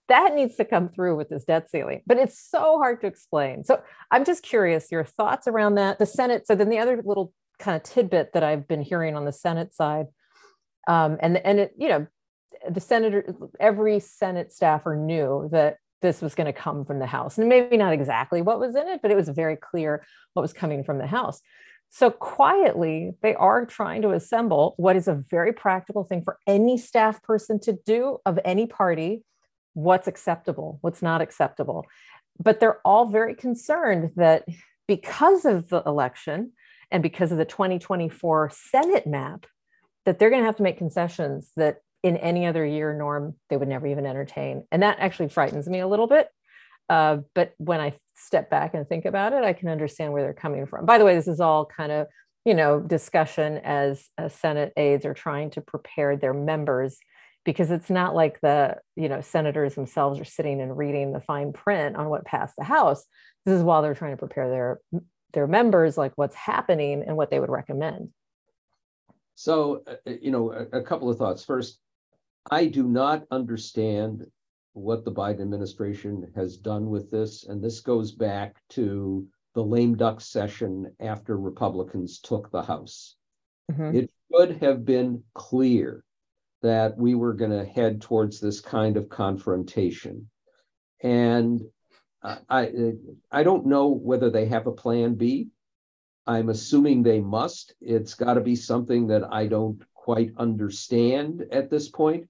That 0.09 0.35
needs 0.35 0.55
to 0.57 0.65
come 0.65 0.87
through 0.87 1.17
with 1.17 1.29
this 1.29 1.45
debt 1.45 1.67
ceiling, 1.67 2.03
but 2.05 2.17
it's 2.17 2.39
so 2.39 2.77
hard 2.77 3.01
to 3.01 3.07
explain. 3.07 3.63
So 3.63 3.81
I'm 4.11 4.23
just 4.23 4.43
curious 4.43 4.91
your 4.91 5.03
thoughts 5.03 5.47
around 5.47 5.75
that. 5.75 5.97
The 5.97 6.05
Senate. 6.05 6.45
So 6.45 6.53
then 6.53 6.69
the 6.69 6.77
other 6.77 7.01
little 7.03 7.33
kind 7.57 7.75
of 7.75 7.81
tidbit 7.81 8.33
that 8.33 8.43
I've 8.43 8.67
been 8.67 8.83
hearing 8.83 9.15
on 9.15 9.25
the 9.25 9.33
Senate 9.33 9.73
side 9.73 10.05
um, 10.87 11.17
and 11.21 11.37
and 11.37 11.59
it, 11.59 11.73
you 11.77 11.89
know, 11.89 12.07
the 12.69 12.79
senator, 12.79 13.35
every 13.59 13.99
Senate 13.99 14.51
staffer 14.51 14.95
knew 14.95 15.49
that 15.51 15.77
this 16.01 16.21
was 16.21 16.35
going 16.35 16.45
to 16.45 16.53
come 16.53 16.85
from 16.85 16.99
the 16.99 17.05
House, 17.05 17.37
and 17.37 17.47
maybe 17.47 17.77
not 17.77 17.93
exactly 17.93 18.41
what 18.41 18.59
was 18.59 18.75
in 18.75 18.87
it, 18.87 19.01
but 19.01 19.11
it 19.11 19.15
was 19.15 19.29
very 19.29 19.55
clear 19.55 20.05
what 20.33 20.41
was 20.41 20.53
coming 20.53 20.83
from 20.83 20.97
the 20.97 21.07
House. 21.07 21.41
So 21.89 22.09
quietly, 22.09 23.11
they 23.21 23.35
are 23.35 23.67
trying 23.67 24.01
to 24.01 24.11
assemble 24.11 24.73
what 24.77 24.95
is 24.95 25.07
a 25.07 25.23
very 25.29 25.53
practical 25.53 26.03
thing 26.03 26.23
for 26.23 26.39
any 26.47 26.75
staff 26.77 27.21
person 27.21 27.59
to 27.61 27.77
do 27.85 28.17
of 28.25 28.39
any 28.43 28.65
party. 28.65 29.23
What's 29.75 30.07
acceptable? 30.07 30.79
What's 30.81 31.03
not 31.03 31.21
acceptable? 31.21 31.85
But 32.39 32.59
they're 32.59 32.79
all 32.83 33.05
very 33.05 33.35
concerned 33.35 34.11
that 34.15 34.43
because 34.87 35.45
of 35.45 35.69
the 35.69 35.83
election 35.85 36.53
and 36.89 37.03
because 37.03 37.31
of 37.31 37.37
the 37.37 37.45
2024 37.45 38.51
Senate 38.51 39.05
map, 39.05 39.45
that 40.05 40.19
they're 40.19 40.29
going 40.29 40.41
to 40.41 40.45
have 40.45 40.57
to 40.57 40.63
make 40.63 40.77
concessions 40.77 41.51
that 41.55 41.77
in 42.03 42.17
any 42.17 42.45
other 42.45 42.65
year 42.65 42.93
norm 42.93 43.35
they 43.49 43.57
would 43.57 43.67
never 43.67 43.87
even 43.87 44.05
entertain. 44.05 44.65
And 44.71 44.83
that 44.83 44.99
actually 44.99 45.29
frightens 45.29 45.67
me 45.67 45.79
a 45.79 45.87
little 45.87 46.07
bit. 46.07 46.27
Uh, 46.89 47.19
but 47.33 47.53
when 47.57 47.79
i 47.79 47.93
step 48.15 48.49
back 48.49 48.73
and 48.73 48.87
think 48.87 49.05
about 49.05 49.31
it 49.33 49.43
i 49.43 49.53
can 49.53 49.69
understand 49.69 50.11
where 50.11 50.21
they're 50.21 50.33
coming 50.33 50.65
from. 50.65 50.85
By 50.85 50.97
the 50.97 51.05
way 51.05 51.15
this 51.15 51.29
is 51.29 51.39
all 51.39 51.65
kind 51.65 51.91
of 51.91 52.07
you 52.45 52.53
know 52.53 52.81
discussion 52.81 53.59
as, 53.63 54.09
as 54.17 54.33
senate 54.33 54.73
aides 54.75 55.05
are 55.05 55.13
trying 55.13 55.49
to 55.51 55.61
prepare 55.61 56.17
their 56.17 56.33
members 56.33 56.99
because 57.45 57.71
it's 57.71 57.89
not 57.89 58.15
like 58.15 58.39
the 58.41 58.77
you 58.95 59.09
know 59.09 59.21
senators 59.21 59.75
themselves 59.75 60.19
are 60.19 60.25
sitting 60.25 60.61
and 60.61 60.77
reading 60.77 61.13
the 61.13 61.19
fine 61.19 61.53
print 61.53 61.95
on 61.95 62.09
what 62.09 62.25
passed 62.25 62.55
the 62.57 62.63
house. 62.63 63.05
This 63.45 63.55
is 63.55 63.63
while 63.63 63.81
they're 63.81 63.95
trying 63.95 64.13
to 64.13 64.17
prepare 64.17 64.49
their 64.49 64.79
their 65.33 65.47
members 65.47 65.97
like 65.97 66.13
what's 66.15 66.35
happening 66.35 67.03
and 67.05 67.17
what 67.17 67.31
they 67.31 67.39
would 67.39 67.49
recommend 67.49 68.09
so, 69.35 69.83
uh, 69.87 69.95
uh, 70.07 70.13
you 70.21 70.31
know, 70.31 70.51
a, 70.51 70.79
a 70.79 70.83
couple 70.83 71.09
of 71.09 71.17
thoughts. 71.17 71.43
First, 71.43 71.79
I 72.49 72.65
do 72.65 72.83
not 72.83 73.23
understand 73.31 74.25
what 74.73 75.05
the 75.05 75.11
Biden 75.11 75.41
administration 75.41 76.31
has 76.35 76.57
done 76.57 76.89
with 76.89 77.11
this. 77.11 77.45
And 77.45 77.63
this 77.63 77.79
goes 77.79 78.11
back 78.11 78.57
to 78.69 79.27
the 79.53 79.63
lame 79.63 79.95
duck 79.95 80.19
session 80.19 80.91
after 80.99 81.37
Republicans 81.37 82.19
took 82.19 82.51
the 82.51 82.63
House. 82.63 83.15
Mm-hmm. 83.71 83.97
It 83.97 84.11
should 84.31 84.57
have 84.61 84.83
been 84.83 85.23
clear 85.33 86.03
that 86.63 86.97
we 86.97 87.13
were 87.13 87.33
going 87.33 87.51
to 87.51 87.65
head 87.65 88.01
towards 88.01 88.39
this 88.39 88.61
kind 88.61 88.97
of 88.97 89.09
confrontation. 89.09 90.29
And 91.01 91.61
I, 92.23 92.93
I 93.31 93.43
don't 93.43 93.65
know 93.65 93.89
whether 93.89 94.29
they 94.29 94.45
have 94.45 94.65
a 94.65 94.71
plan 94.71 95.15
B. 95.15 95.49
I'm 96.25 96.49
assuming 96.49 97.03
they 97.03 97.19
must. 97.19 97.73
It's 97.81 98.13
got 98.13 98.35
to 98.35 98.41
be 98.41 98.55
something 98.55 99.07
that 99.07 99.23
I 99.31 99.47
don't 99.47 99.81
quite 99.93 100.31
understand 100.37 101.45
at 101.51 101.69
this 101.69 101.89
point, 101.89 102.27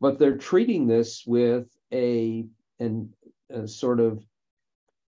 but 0.00 0.18
they're 0.18 0.36
treating 0.36 0.86
this 0.86 1.24
with 1.26 1.66
a, 1.92 2.46
an, 2.78 3.12
a 3.50 3.66
sort 3.66 4.00
of 4.00 4.24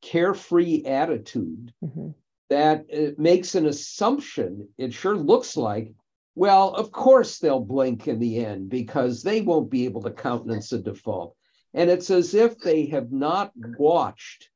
carefree 0.02 0.84
attitude 0.86 1.74
mm-hmm. 1.84 2.10
that 2.50 2.86
it 2.90 3.20
makes 3.20 3.56
an 3.56 3.66
assumption. 3.66 4.70
It 4.78 4.94
sure 4.94 5.16
looks 5.16 5.58
like, 5.58 5.94
well, 6.36 6.74
of 6.74 6.92
course 6.92 7.40
they'll 7.40 7.60
blink 7.60 8.08
in 8.08 8.20
the 8.20 8.46
end 8.46 8.70
because 8.70 9.24
they 9.24 9.42
won't 9.42 9.72
be 9.72 9.86
able 9.86 10.04
to 10.04 10.12
countenance 10.12 10.72
a 10.72 10.80
default. 10.80 11.36
And 11.74 11.90
it's 11.90 12.10
as 12.10 12.34
if 12.34 12.60
they 12.60 12.86
have 12.88 13.12
not 13.12 13.52
watched 13.56 14.50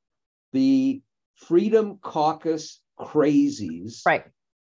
the 0.54 1.02
Freedom 1.36 1.98
Caucus 2.02 2.82
crazies. 3.00 4.06
Right. 4.06 4.26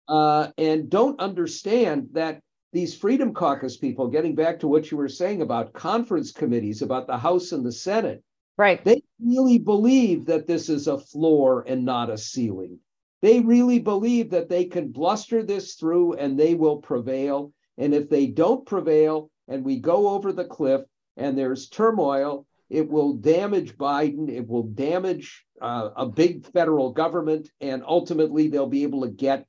Uh, 0.08 0.48
and 0.58 0.90
don't 0.90 1.20
understand 1.20 2.08
that 2.12 2.40
these 2.72 2.96
Freedom 2.96 3.34
Caucus 3.34 3.76
people, 3.76 4.08
getting 4.08 4.34
back 4.34 4.60
to 4.60 4.68
what 4.68 4.90
you 4.90 4.96
were 4.96 5.08
saying 5.08 5.42
about 5.42 5.72
conference 5.72 6.32
committees, 6.32 6.82
about 6.82 7.06
the 7.06 7.18
House 7.18 7.52
and 7.52 7.64
the 7.64 7.72
Senate, 7.72 8.22
right? 8.56 8.82
They 8.84 9.02
really 9.20 9.58
believe 9.58 10.26
that 10.26 10.46
this 10.46 10.68
is 10.68 10.88
a 10.88 10.98
floor 10.98 11.64
and 11.66 11.84
not 11.84 12.10
a 12.10 12.18
ceiling. 12.18 12.78
They 13.20 13.40
really 13.40 13.78
believe 13.78 14.30
that 14.30 14.48
they 14.48 14.64
can 14.64 14.90
bluster 14.90 15.42
this 15.42 15.74
through 15.74 16.14
and 16.14 16.38
they 16.38 16.54
will 16.54 16.78
prevail. 16.78 17.52
And 17.78 17.94
if 17.94 18.08
they 18.08 18.26
don't 18.26 18.66
prevail 18.66 19.30
and 19.48 19.64
we 19.64 19.78
go 19.78 20.08
over 20.08 20.32
the 20.32 20.44
cliff 20.44 20.82
and 21.16 21.38
there's 21.38 21.68
turmoil, 21.68 22.46
it 22.72 22.88
will 22.88 23.12
damage 23.12 23.76
Biden. 23.76 24.30
It 24.30 24.48
will 24.48 24.62
damage 24.62 25.44
uh, 25.60 25.90
a 25.94 26.06
big 26.06 26.46
federal 26.46 26.90
government, 26.90 27.50
and 27.60 27.84
ultimately 27.86 28.48
they'll 28.48 28.66
be 28.66 28.84
able 28.84 29.02
to 29.02 29.10
get 29.10 29.46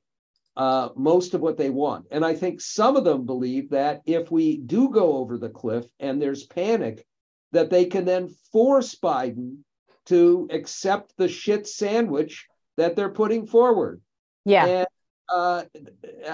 uh, 0.58 0.90
most 0.94 1.32
of 1.32 1.40
what 1.40 1.56
they 1.56 1.70
want. 1.70 2.04
And 2.10 2.22
I 2.22 2.34
think 2.34 2.60
some 2.60 2.96
of 2.96 3.04
them 3.04 3.24
believe 3.24 3.70
that 3.70 4.02
if 4.04 4.30
we 4.30 4.58
do 4.58 4.90
go 4.90 5.16
over 5.16 5.38
the 5.38 5.48
cliff 5.48 5.86
and 5.98 6.20
there's 6.20 6.44
panic, 6.44 7.06
that 7.52 7.70
they 7.70 7.86
can 7.86 8.04
then 8.04 8.28
force 8.52 8.94
Biden 8.94 9.58
to 10.06 10.46
accept 10.50 11.16
the 11.16 11.28
shit 11.28 11.66
sandwich 11.66 12.46
that 12.76 12.94
they're 12.94 13.08
putting 13.08 13.46
forward. 13.46 14.02
Yeah. 14.44 14.66
And 14.66 14.86
uh, 15.32 15.64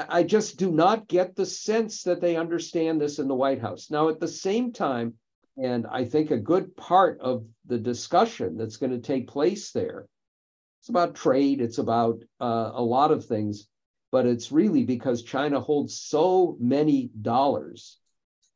I 0.09 0.25
just 0.25 0.59
do 0.59 0.73
not 0.73 1.07
get 1.07 1.37
the 1.37 1.47
sense 1.47 2.03
that 2.03 2.21
they 2.21 2.35
understand 2.35 3.01
this 3.01 3.21
in 3.21 3.29
the 3.29 3.35
White 3.37 3.61
House. 3.61 3.91
Now, 3.91 4.09
at 4.09 4.19
the 4.19 4.27
same 4.27 4.73
time, 4.73 5.15
and 5.61 5.87
I 5.87 6.05
think 6.05 6.31
a 6.31 6.39
good 6.39 6.77
part 6.77 7.21
of 7.21 7.45
the 7.67 7.79
discussion 7.79 8.57
that's 8.57 8.79
going 8.79 8.93
to 8.93 8.99
take 8.99 9.29
place 9.29 9.73
there, 9.73 10.07
it's 10.81 10.89
about 10.89 11.15
trade, 11.15 11.61
it's 11.61 11.79
about 11.79 12.23
uh, 12.41 12.71
a 12.75 12.83
lot 12.83 13.11
of 13.11 13.27
things, 13.27 13.69
but 14.11 14.27
it's 14.27 14.51
really 14.51 14.85
because 14.85 15.23
China 15.23 15.61
holds 15.61 16.01
so 16.01 16.57
many 16.59 17.11
dollars 17.21 17.99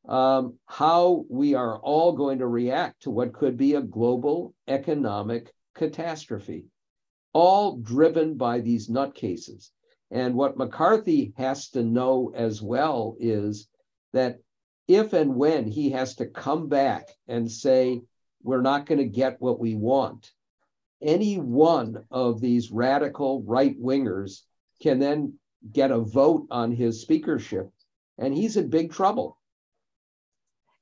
um, 0.08 0.58
how 0.66 1.24
we 1.28 1.54
are 1.54 1.78
all 1.78 2.12
going 2.12 2.38
to 2.38 2.46
react 2.46 3.02
to 3.02 3.10
what 3.10 3.32
could 3.32 3.56
be 3.56 3.74
a 3.74 3.80
global 3.82 4.54
economic 4.68 5.52
catastrophe, 5.74 6.66
all 7.32 7.78
driven 7.78 8.36
by 8.36 8.60
these 8.60 8.88
nutcases. 8.88 9.70
And 10.10 10.34
what 10.34 10.56
McCarthy 10.56 11.32
has 11.36 11.70
to 11.70 11.82
know 11.82 12.32
as 12.34 12.62
well 12.62 13.16
is 13.18 13.68
that 14.12 14.38
if 14.88 15.12
and 15.12 15.34
when 15.34 15.66
he 15.66 15.90
has 15.90 16.16
to 16.16 16.26
come 16.26 16.68
back 16.68 17.08
and 17.28 17.50
say, 17.50 18.02
we're 18.42 18.60
not 18.60 18.86
going 18.86 18.98
to 18.98 19.04
get 19.04 19.40
what 19.40 19.58
we 19.58 19.74
want, 19.74 20.30
any 21.02 21.36
one 21.36 22.04
of 22.10 22.40
these 22.40 22.70
radical 22.70 23.42
right 23.42 23.80
wingers 23.80 24.40
can 24.82 24.98
then 24.98 25.34
get 25.72 25.90
a 25.90 25.98
vote 25.98 26.46
on 26.50 26.72
his 26.72 27.00
speakership, 27.00 27.70
and 28.18 28.34
he's 28.34 28.56
in 28.56 28.68
big 28.68 28.92
trouble. 28.92 29.38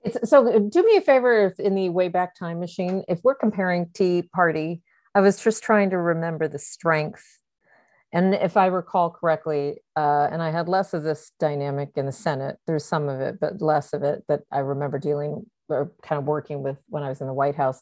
It's, 0.02 0.28
so 0.28 0.58
do 0.58 0.82
me 0.82 0.96
a 0.96 1.00
favor 1.00 1.46
if 1.46 1.60
in 1.60 1.76
the 1.76 1.88
Wayback 1.88 2.34
Time 2.36 2.58
Machine. 2.58 3.04
If 3.08 3.20
we're 3.22 3.36
comparing 3.36 3.90
Tea 3.94 4.22
Party, 4.34 4.82
I 5.14 5.20
was 5.20 5.40
just 5.40 5.62
trying 5.62 5.90
to 5.90 5.98
remember 5.98 6.48
the 6.48 6.58
strength. 6.58 7.24
And 8.12 8.34
if 8.34 8.56
I 8.56 8.66
recall 8.66 9.10
correctly, 9.10 9.76
uh, 9.96 10.28
and 10.30 10.42
I 10.42 10.50
had 10.50 10.68
less 10.68 10.92
of 10.92 11.02
this 11.02 11.32
dynamic 11.40 11.90
in 11.96 12.06
the 12.06 12.12
Senate, 12.12 12.58
there's 12.66 12.84
some 12.84 13.08
of 13.08 13.20
it, 13.20 13.40
but 13.40 13.62
less 13.62 13.94
of 13.94 14.02
it 14.02 14.24
that 14.28 14.42
I 14.52 14.58
remember 14.58 14.98
dealing 14.98 15.46
or 15.68 15.92
kind 16.02 16.18
of 16.18 16.26
working 16.26 16.62
with 16.62 16.82
when 16.88 17.02
I 17.02 17.08
was 17.08 17.20
in 17.20 17.26
the 17.26 17.32
White 17.32 17.56
House. 17.56 17.80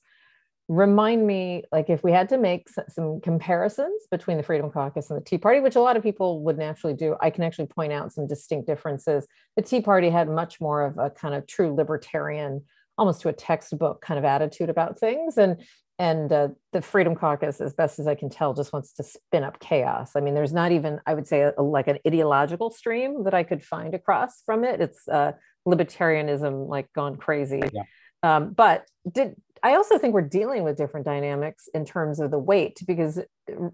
Remind 0.69 1.27
me 1.27 1.65
like 1.73 1.91
if 1.91 2.05
we 2.05 2.13
had 2.13 2.29
to 2.29 2.39
make 2.39 2.69
some 2.89 3.21
comparisons 3.21 4.03
between 4.09 4.37
the 4.37 4.45
freedom 4.45 4.71
caucus 4.71 5.11
and 5.11 5.21
the 5.21 5.25
tea 5.25 5.37
party 5.37 5.59
which 5.59 5.75
a 5.75 5.81
lot 5.81 5.97
of 5.97 6.03
people 6.05 6.45
would 6.45 6.57
naturally 6.57 6.95
do 6.95 7.17
i 7.21 7.29
can 7.29 7.43
actually 7.43 7.67
point 7.67 7.93
out 7.93 8.13
some 8.13 8.29
distinct 8.29 8.69
differences. 8.69 9.27
The 9.57 9.63
tea 9.63 9.81
party 9.81 10.11
had 10.11 10.29
much 10.29 10.61
more 10.61 10.83
of 10.83 10.97
a 10.97 11.11
kind 11.11 11.35
of 11.35 11.49
true 11.49 11.75
libertarian 11.75 12.63
almost 13.01 13.23
to 13.23 13.29
a 13.31 13.33
textbook 13.33 14.03
kind 14.03 14.19
of 14.19 14.25
attitude 14.25 14.69
about 14.69 14.99
things. 14.99 15.39
And 15.39 15.57
and 16.01 16.33
uh, 16.33 16.49
the 16.73 16.81
freedom 16.81 17.15
caucus 17.15 17.61
as 17.61 17.75
best 17.75 17.99
as 18.01 18.09
i 18.09 18.15
can 18.15 18.29
tell 18.29 18.55
just 18.55 18.73
wants 18.73 18.93
to 18.93 19.05
spin 19.05 19.45
up 19.45 19.61
chaos 19.61 20.13
i 20.17 20.21
mean 20.21 20.35
there's 20.35 20.53
not 20.53 20.73
even 20.73 20.99
i 21.07 21.15
would 21.15 21.27
say 21.27 21.43
a, 21.43 21.53
a, 21.59 21.63
like 21.63 21.87
an 21.87 21.99
ideological 22.07 22.71
stream 22.71 23.23
that 23.25 23.35
i 23.35 23.45
could 23.45 23.63
find 23.63 23.95
across 23.95 24.43
from 24.45 24.65
it 24.65 24.81
it's 24.81 25.07
uh, 25.09 25.33
libertarianism 25.69 26.69
like 26.69 26.93
gone 26.95 27.17
crazy 27.17 27.61
yeah. 27.73 27.83
um, 28.25 28.53
but 28.53 28.87
did 29.13 29.37
I 29.63 29.75
also 29.75 29.99
think 29.99 30.15
we're 30.15 30.23
dealing 30.23 30.63
with 30.63 30.77
different 30.77 31.05
dynamics 31.05 31.69
in 31.75 31.85
terms 31.85 32.19
of 32.19 32.31
the 32.31 32.39
weight, 32.39 32.81
because 32.87 33.21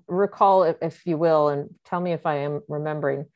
recall, 0.09 0.65
if, 0.65 0.77
if 0.83 1.07
you 1.07 1.17
will, 1.17 1.49
and 1.49 1.71
tell 1.85 2.01
me 2.01 2.13
if 2.13 2.27
I 2.27 2.39
am 2.39 2.61
remembering, 2.69 3.27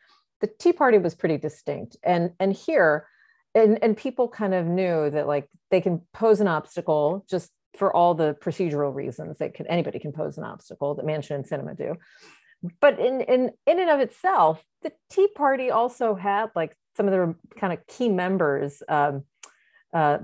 the 0.40 0.48
Tea 0.58 0.72
Party 0.72 0.98
was 0.98 1.14
pretty 1.14 1.36
distinct. 1.36 1.96
And, 2.02 2.32
and 2.40 2.52
here, 2.52 3.06
and, 3.54 3.78
and 3.82 3.96
people 3.96 4.28
kind 4.28 4.54
of 4.54 4.66
knew 4.66 5.10
that 5.10 5.26
like 5.26 5.48
they 5.70 5.80
can 5.80 6.02
pose 6.12 6.40
an 6.40 6.48
obstacle 6.48 7.24
just 7.30 7.50
for 7.76 7.94
all 7.94 8.14
the 8.14 8.34
procedural 8.34 8.94
reasons 8.94 9.38
that 9.38 9.54
can, 9.54 9.66
anybody 9.66 9.98
can 9.98 10.12
pose 10.12 10.38
an 10.38 10.44
obstacle 10.44 10.94
that 10.94 11.06
Manchin 11.06 11.36
and 11.36 11.44
Sinema 11.44 11.76
do. 11.76 11.94
But 12.80 12.98
in, 12.98 13.22
in, 13.22 13.52
in 13.66 13.80
and 13.80 13.90
of 13.90 14.00
itself, 14.00 14.62
the 14.82 14.92
Tea 15.10 15.28
Party 15.34 15.70
also 15.70 16.14
had 16.14 16.50
like 16.54 16.76
some 16.96 17.06
of 17.06 17.12
their 17.12 17.34
kind 17.56 17.72
of 17.72 17.86
key 17.86 18.08
members, 18.08 18.82
um, 18.88 19.24
uh, 19.94 20.18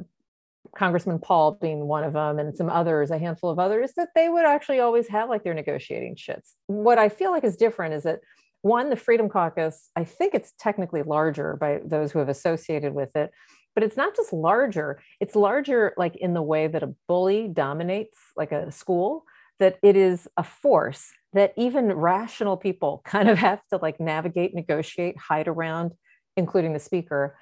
Congressman 0.76 1.18
Paul 1.18 1.52
being 1.52 1.86
one 1.86 2.04
of 2.04 2.12
them, 2.12 2.38
and 2.38 2.54
some 2.54 2.68
others, 2.68 3.10
a 3.10 3.18
handful 3.18 3.50
of 3.50 3.58
others, 3.58 3.92
that 3.96 4.10
they 4.14 4.28
would 4.28 4.44
actually 4.44 4.80
always 4.80 5.08
have 5.08 5.30
like 5.30 5.44
their 5.44 5.54
negotiating 5.54 6.16
shits. 6.16 6.52
What 6.66 6.98
I 6.98 7.08
feel 7.08 7.30
like 7.30 7.44
is 7.44 7.56
different 7.56 7.94
is 7.94 8.02
that 8.02 8.20
one, 8.62 8.90
the 8.90 8.96
Freedom 8.96 9.28
Caucus, 9.28 9.90
I 9.96 10.04
think 10.04 10.34
it's 10.34 10.52
technically 10.58 11.02
larger 11.02 11.56
by 11.56 11.80
those 11.84 12.12
who 12.12 12.18
have 12.18 12.28
associated 12.28 12.92
with 12.92 13.14
it, 13.16 13.30
but 13.76 13.84
it's 13.84 13.96
not 13.96 14.16
just 14.16 14.32
larger, 14.32 15.00
it's 15.20 15.36
larger 15.36 15.92
like 15.98 16.16
in 16.16 16.32
the 16.32 16.42
way 16.42 16.66
that 16.66 16.82
a 16.82 16.94
bully 17.06 17.46
dominates 17.46 18.16
like 18.34 18.50
a 18.50 18.72
school, 18.72 19.24
that 19.60 19.78
it 19.82 19.96
is 19.96 20.26
a 20.38 20.42
force 20.42 21.10
that 21.34 21.52
even 21.58 21.92
rational 21.92 22.56
people 22.56 23.02
kind 23.04 23.28
of 23.28 23.36
have 23.36 23.60
to 23.68 23.76
like 23.76 24.00
navigate, 24.00 24.54
negotiate, 24.54 25.18
hide 25.18 25.46
around, 25.46 25.92
including 26.38 26.72
the 26.72 26.80
speaker. 26.80 27.38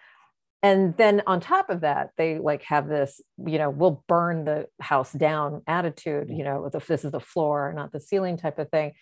And 0.60 0.96
then 0.96 1.22
on 1.26 1.40
top 1.40 1.70
of 1.70 1.82
that 1.82 2.10
they 2.16 2.38
like 2.38 2.62
have 2.64 2.88
this 2.88 3.20
you 3.46 3.58
know 3.58 3.70
we'll 3.70 4.02
burn 4.08 4.44
the 4.44 4.66
house 4.80 5.12
down 5.12 5.62
attitude 5.66 6.30
you 6.30 6.42
know 6.42 6.70
this 6.70 7.04
is 7.04 7.10
the 7.10 7.20
floor 7.20 7.72
not 7.76 7.92
the 7.92 8.00
ceiling 8.00 8.36
type 8.38 8.58
of 8.58 8.70
thing. 8.70 8.92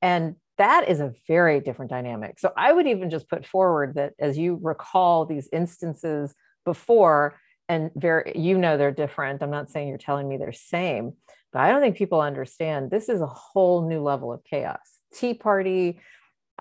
And 0.00 0.36
that 0.56 0.88
is 0.88 1.00
a 1.00 1.12
very 1.26 1.60
different 1.60 1.90
dynamic. 1.90 2.38
So 2.38 2.50
i 2.56 2.72
would 2.72 2.86
even 2.86 3.10
just 3.10 3.28
put 3.28 3.44
forward 3.44 3.96
that 3.96 4.14
as 4.18 4.38
you 4.38 4.58
recall 4.62 5.26
these 5.26 5.50
instances 5.52 6.34
before 6.68 7.40
and 7.68 7.90
very 7.96 8.32
you 8.34 8.58
know 8.58 8.76
they're 8.76 8.92
different 8.92 9.42
i'm 9.42 9.50
not 9.50 9.70
saying 9.70 9.88
you're 9.88 9.98
telling 9.98 10.28
me 10.28 10.36
they're 10.36 10.52
same 10.52 11.12
but 11.52 11.62
i 11.62 11.70
don't 11.70 11.80
think 11.80 11.96
people 11.96 12.20
understand 12.20 12.90
this 12.90 13.08
is 13.08 13.22
a 13.22 13.26
whole 13.26 13.88
new 13.88 14.02
level 14.02 14.32
of 14.32 14.44
chaos 14.44 14.98
tea 15.14 15.32
party 15.32 15.98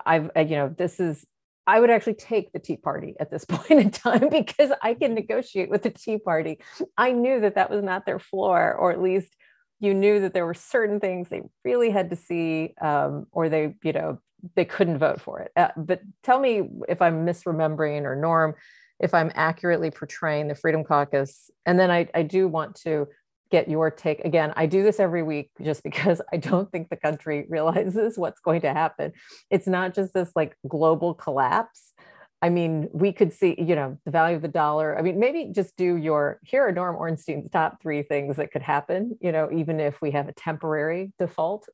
i've 0.05 0.29
you 0.37 0.55
know 0.55 0.73
this 0.77 0.99
is 0.99 1.25
I 1.69 1.81
would 1.81 1.89
actually 1.89 2.13
take 2.13 2.53
the 2.53 2.59
Tea 2.59 2.77
Party 2.77 3.13
at 3.19 3.29
this 3.29 3.43
point 3.49 3.81
in 3.81 3.91
time 3.91 4.29
because 4.29 4.71
I 4.81 4.93
can 4.93 5.13
negotiate 5.13 5.69
with 5.69 5.83
the 5.83 5.89
Tea 5.89 6.17
Party. 6.17 6.59
I 6.97 7.11
knew 7.11 7.41
that 7.41 7.55
that 7.55 7.69
was 7.69 7.83
not 7.83 8.05
their 8.05 8.19
floor, 8.19 8.73
or 8.73 8.91
at 8.91 9.01
least 9.01 9.35
you 9.79 9.93
knew 9.93 10.21
that 10.21 10.33
there 10.33 10.45
were 10.45 10.53
certain 10.53 10.99
things 10.99 11.29
they 11.29 11.41
really 11.63 11.91
had 11.91 12.09
to 12.09 12.15
see, 12.15 12.73
um, 12.81 13.27
or 13.31 13.49
they, 13.49 13.75
you 13.83 13.93
know, 13.93 14.19
they 14.55 14.65
couldn't 14.65 14.97
vote 14.97 15.21
for 15.21 15.39
it. 15.41 15.51
Uh, 15.55 15.69
but 15.75 16.01
tell 16.23 16.39
me 16.39 16.69
if 16.87 17.01
I'm 17.01 17.25
misremembering 17.25 18.03
or 18.03 18.15
Norm, 18.15 18.55
if 18.99 19.13
I'm 19.13 19.31
accurately 19.35 19.91
portraying 19.91 20.47
the 20.47 20.55
Freedom 20.55 20.83
Caucus. 20.83 21.51
And 21.65 21.79
then 21.79 21.91
I, 21.91 22.07
I 22.13 22.23
do 22.23 22.47
want 22.47 22.75
to 22.81 23.07
get 23.49 23.69
your 23.69 23.89
take. 23.89 24.19
Again 24.21 24.53
i 24.55 24.65
do 24.65 24.83
this 24.83 24.99
every 24.99 25.23
week 25.23 25.51
just 25.61 25.83
because 25.83 26.21
i 26.33 26.37
don't 26.37 26.71
think 26.71 26.89
the 26.89 26.97
country 26.97 27.45
realizes 27.49 28.17
what's 28.17 28.39
going 28.39 28.61
to 28.61 28.73
happen. 28.73 29.13
It's 29.49 29.67
not 29.67 29.93
just 29.93 30.13
this 30.13 30.31
like 30.35 30.55
global 30.67 31.13
collapse. 31.13 31.93
I 32.41 32.49
mean 32.49 32.89
we 32.91 33.13
could 33.13 33.33
see 33.33 33.55
you 33.57 33.75
know 33.75 33.97
the 34.05 34.11
value 34.11 34.35
of 34.35 34.41
the 34.41 34.47
dollar. 34.47 34.97
I 34.97 35.01
mean 35.01 35.19
maybe 35.19 35.51
just 35.53 35.75
do 35.77 35.95
your 35.95 36.39
here 36.43 36.67
are 36.67 36.71
norm 36.71 36.95
ornstein's 36.95 37.49
top 37.49 37.81
three 37.81 38.03
things 38.03 38.37
that 38.37 38.51
could 38.51 38.61
happen 38.61 39.17
you 39.21 39.31
know 39.31 39.49
even 39.51 39.79
if 39.79 40.01
we 40.01 40.11
have 40.11 40.27
a 40.27 40.33
temporary 40.33 41.13
default. 41.17 41.67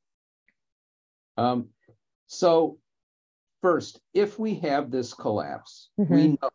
Um, 1.36 1.70
so 2.28 2.78
first 3.62 4.00
if 4.14 4.38
we 4.38 4.56
have 4.56 4.92
this 4.92 5.14
collapse 5.14 5.90
mm-hmm. 6.00 6.14
we 6.14 6.28
know 6.28 6.50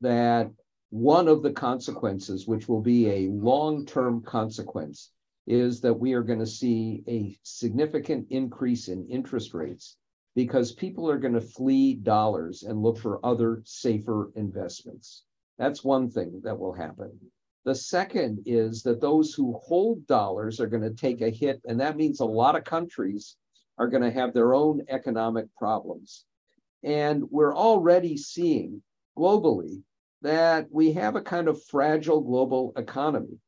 that 0.00 0.50
one 0.90 1.28
of 1.28 1.42
the 1.42 1.52
consequences, 1.52 2.46
which 2.46 2.68
will 2.68 2.80
be 2.80 3.08
a 3.08 3.28
long 3.28 3.84
term 3.84 4.22
consequence, 4.22 5.10
is 5.46 5.80
that 5.80 5.94
we 5.94 6.12
are 6.12 6.22
going 6.22 6.38
to 6.38 6.46
see 6.46 7.02
a 7.08 7.38
significant 7.42 8.26
increase 8.30 8.88
in 8.88 9.08
interest 9.08 9.54
rates 9.54 9.96
because 10.34 10.72
people 10.72 11.10
are 11.10 11.18
going 11.18 11.34
to 11.34 11.40
flee 11.40 11.94
dollars 11.94 12.62
and 12.62 12.82
look 12.82 12.98
for 12.98 13.24
other 13.24 13.62
safer 13.64 14.30
investments. 14.36 15.24
That's 15.58 15.82
one 15.82 16.10
thing 16.10 16.40
that 16.44 16.58
will 16.58 16.72
happen. 16.72 17.18
The 17.64 17.74
second 17.74 18.44
is 18.46 18.82
that 18.84 19.00
those 19.00 19.34
who 19.34 19.54
hold 19.54 20.06
dollars 20.06 20.60
are 20.60 20.68
going 20.68 20.82
to 20.82 20.94
take 20.94 21.20
a 21.20 21.30
hit, 21.30 21.60
and 21.64 21.80
that 21.80 21.96
means 21.96 22.20
a 22.20 22.24
lot 22.24 22.56
of 22.56 22.64
countries 22.64 23.36
are 23.78 23.88
going 23.88 24.02
to 24.02 24.10
have 24.10 24.32
their 24.32 24.54
own 24.54 24.82
economic 24.88 25.46
problems. 25.56 26.24
And 26.82 27.24
we're 27.30 27.56
already 27.56 28.16
seeing 28.16 28.82
globally 29.18 29.82
that 30.22 30.66
we 30.70 30.92
have 30.92 31.16
a 31.16 31.20
kind 31.20 31.48
of 31.48 31.62
fragile 31.64 32.20
global 32.20 32.72
economy. 32.76 33.38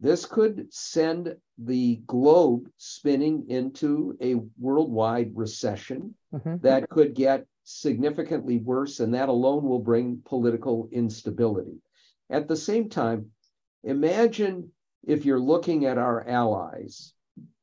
This 0.00 0.26
could 0.26 0.72
send 0.72 1.36
the 1.56 1.96
globe 2.06 2.68
spinning 2.76 3.46
into 3.48 4.16
a 4.20 4.36
worldwide 4.58 5.32
recession 5.34 6.14
mm-hmm. 6.32 6.56
that 6.62 6.88
could 6.88 7.14
get 7.14 7.46
significantly 7.64 8.58
worse, 8.58 9.00
and 9.00 9.14
that 9.14 9.28
alone 9.28 9.64
will 9.64 9.80
bring 9.80 10.22
political 10.24 10.88
instability. 10.92 11.80
At 12.30 12.46
the 12.46 12.56
same 12.56 12.88
time, 12.88 13.30
imagine 13.82 14.70
if 15.04 15.24
you're 15.24 15.40
looking 15.40 15.84
at 15.86 15.98
our 15.98 16.26
allies, 16.28 17.12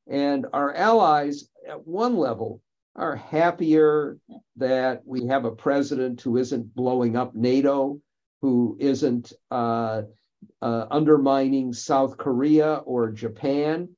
and 0.07 0.45
our 0.53 0.73
allies 0.73 1.47
at 1.67 1.87
one 1.87 2.17
level 2.17 2.61
are 2.95 3.15
happier 3.15 4.17
that 4.57 5.01
we 5.05 5.27
have 5.27 5.45
a 5.45 5.51
president 5.51 6.21
who 6.21 6.37
isn't 6.37 6.75
blowing 6.75 7.15
up 7.15 7.35
NATO 7.35 7.99
who 8.45 8.77
isn't 8.79 9.33
uh, 9.49 10.03
uh, 10.61 10.85
undermining 10.91 11.73
South 11.73 12.15
Korea 12.15 12.75
or 12.85 13.09
Japan. 13.09 13.89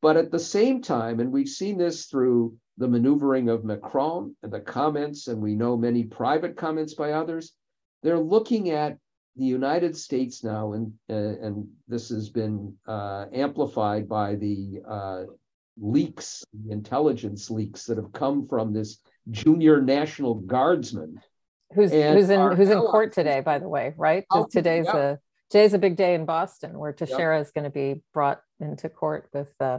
But 0.00 0.16
at 0.16 0.30
the 0.30 0.38
same 0.38 0.80
time, 0.80 1.20
and 1.20 1.30
we've 1.30 1.46
seen 1.46 1.76
this 1.76 2.06
through 2.06 2.56
the 2.78 2.88
maneuvering 2.88 3.50
of 3.50 3.62
Macron 3.62 4.34
and 4.42 4.50
the 4.50 4.60
comments, 4.60 5.28
and 5.28 5.42
we 5.42 5.54
know 5.54 5.76
many 5.76 6.04
private 6.04 6.56
comments 6.56 6.94
by 6.94 7.12
others, 7.12 7.52
they're 8.02 8.18
looking 8.18 8.70
at 8.70 8.96
the 9.36 9.44
United 9.44 9.94
States 9.94 10.42
now, 10.42 10.72
and, 10.72 10.94
uh, 11.10 11.46
and 11.46 11.68
this 11.86 12.08
has 12.08 12.30
been 12.30 12.74
uh, 12.88 13.26
amplified 13.34 14.08
by 14.08 14.36
the 14.36 14.80
uh, 14.88 15.24
leaks, 15.78 16.42
the 16.64 16.72
intelligence 16.72 17.50
leaks 17.50 17.84
that 17.84 17.98
have 17.98 18.12
come 18.14 18.48
from 18.48 18.72
this 18.72 19.00
junior 19.30 19.82
National 19.82 20.36
Guardsman 20.36 21.20
who's 21.74 21.92
who's 21.92 22.30
in 22.30 22.56
who's 22.56 22.70
in 22.70 22.78
court 22.78 23.12
today, 23.12 23.40
by 23.40 23.58
the 23.58 23.68
way, 23.68 23.94
right? 23.96 24.24
Oh, 24.30 24.46
today's 24.50 24.86
yeah. 24.86 24.96
a 24.96 25.18
today's 25.50 25.74
a 25.74 25.78
big 25.78 25.96
day 25.96 26.14
in 26.14 26.24
Boston 26.24 26.78
where 26.78 26.92
Teixeira 26.92 27.36
yep. 27.36 27.46
is 27.46 27.52
going 27.52 27.64
to 27.64 27.70
be 27.70 28.02
brought 28.12 28.40
into 28.60 28.88
court 28.88 29.28
with 29.32 29.52
uh, 29.60 29.78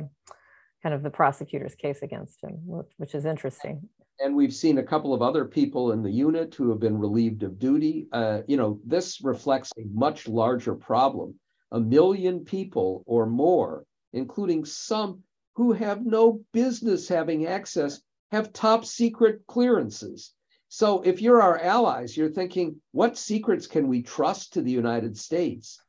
kind 0.83 0.95
of 0.95 1.03
the 1.03 1.09
prosecutor's 1.09 1.75
case 1.75 2.01
against 2.01 2.43
him, 2.43 2.57
which 2.97 3.15
is 3.15 3.25
interesting. 3.25 3.87
And 4.19 4.35
we've 4.35 4.53
seen 4.53 4.77
a 4.77 4.83
couple 4.83 5.13
of 5.13 5.21
other 5.21 5.45
people 5.45 5.93
in 5.93 6.03
the 6.03 6.11
unit 6.11 6.53
who 6.53 6.69
have 6.69 6.79
been 6.79 6.97
relieved 6.97 7.41
of 7.43 7.57
duty. 7.57 8.07
Uh, 8.11 8.41
you 8.47 8.55
know, 8.55 8.79
this 8.85 9.21
reflects 9.23 9.71
a 9.77 9.83
much 9.91 10.27
larger 10.27 10.75
problem. 10.75 11.35
A 11.71 11.79
million 11.79 12.41
people 12.41 13.03
or 13.07 13.25
more, 13.25 13.85
including 14.13 14.65
some 14.65 15.23
who 15.55 15.71
have 15.71 16.05
no 16.05 16.41
business 16.53 17.07
having 17.07 17.47
access, 17.47 18.01
have 18.31 18.53
top 18.53 18.85
secret 18.85 19.41
clearances. 19.47 20.33
So 20.73 21.01
if 21.01 21.21
you're 21.21 21.41
our 21.41 21.59
allies, 21.59 22.15
you're 22.15 22.29
thinking, 22.29 22.79
what 22.93 23.17
secrets 23.17 23.67
can 23.67 23.89
we 23.89 24.03
trust 24.03 24.53
to 24.53 24.61
the 24.61 24.71
United 24.71 25.17
States? 25.17 25.81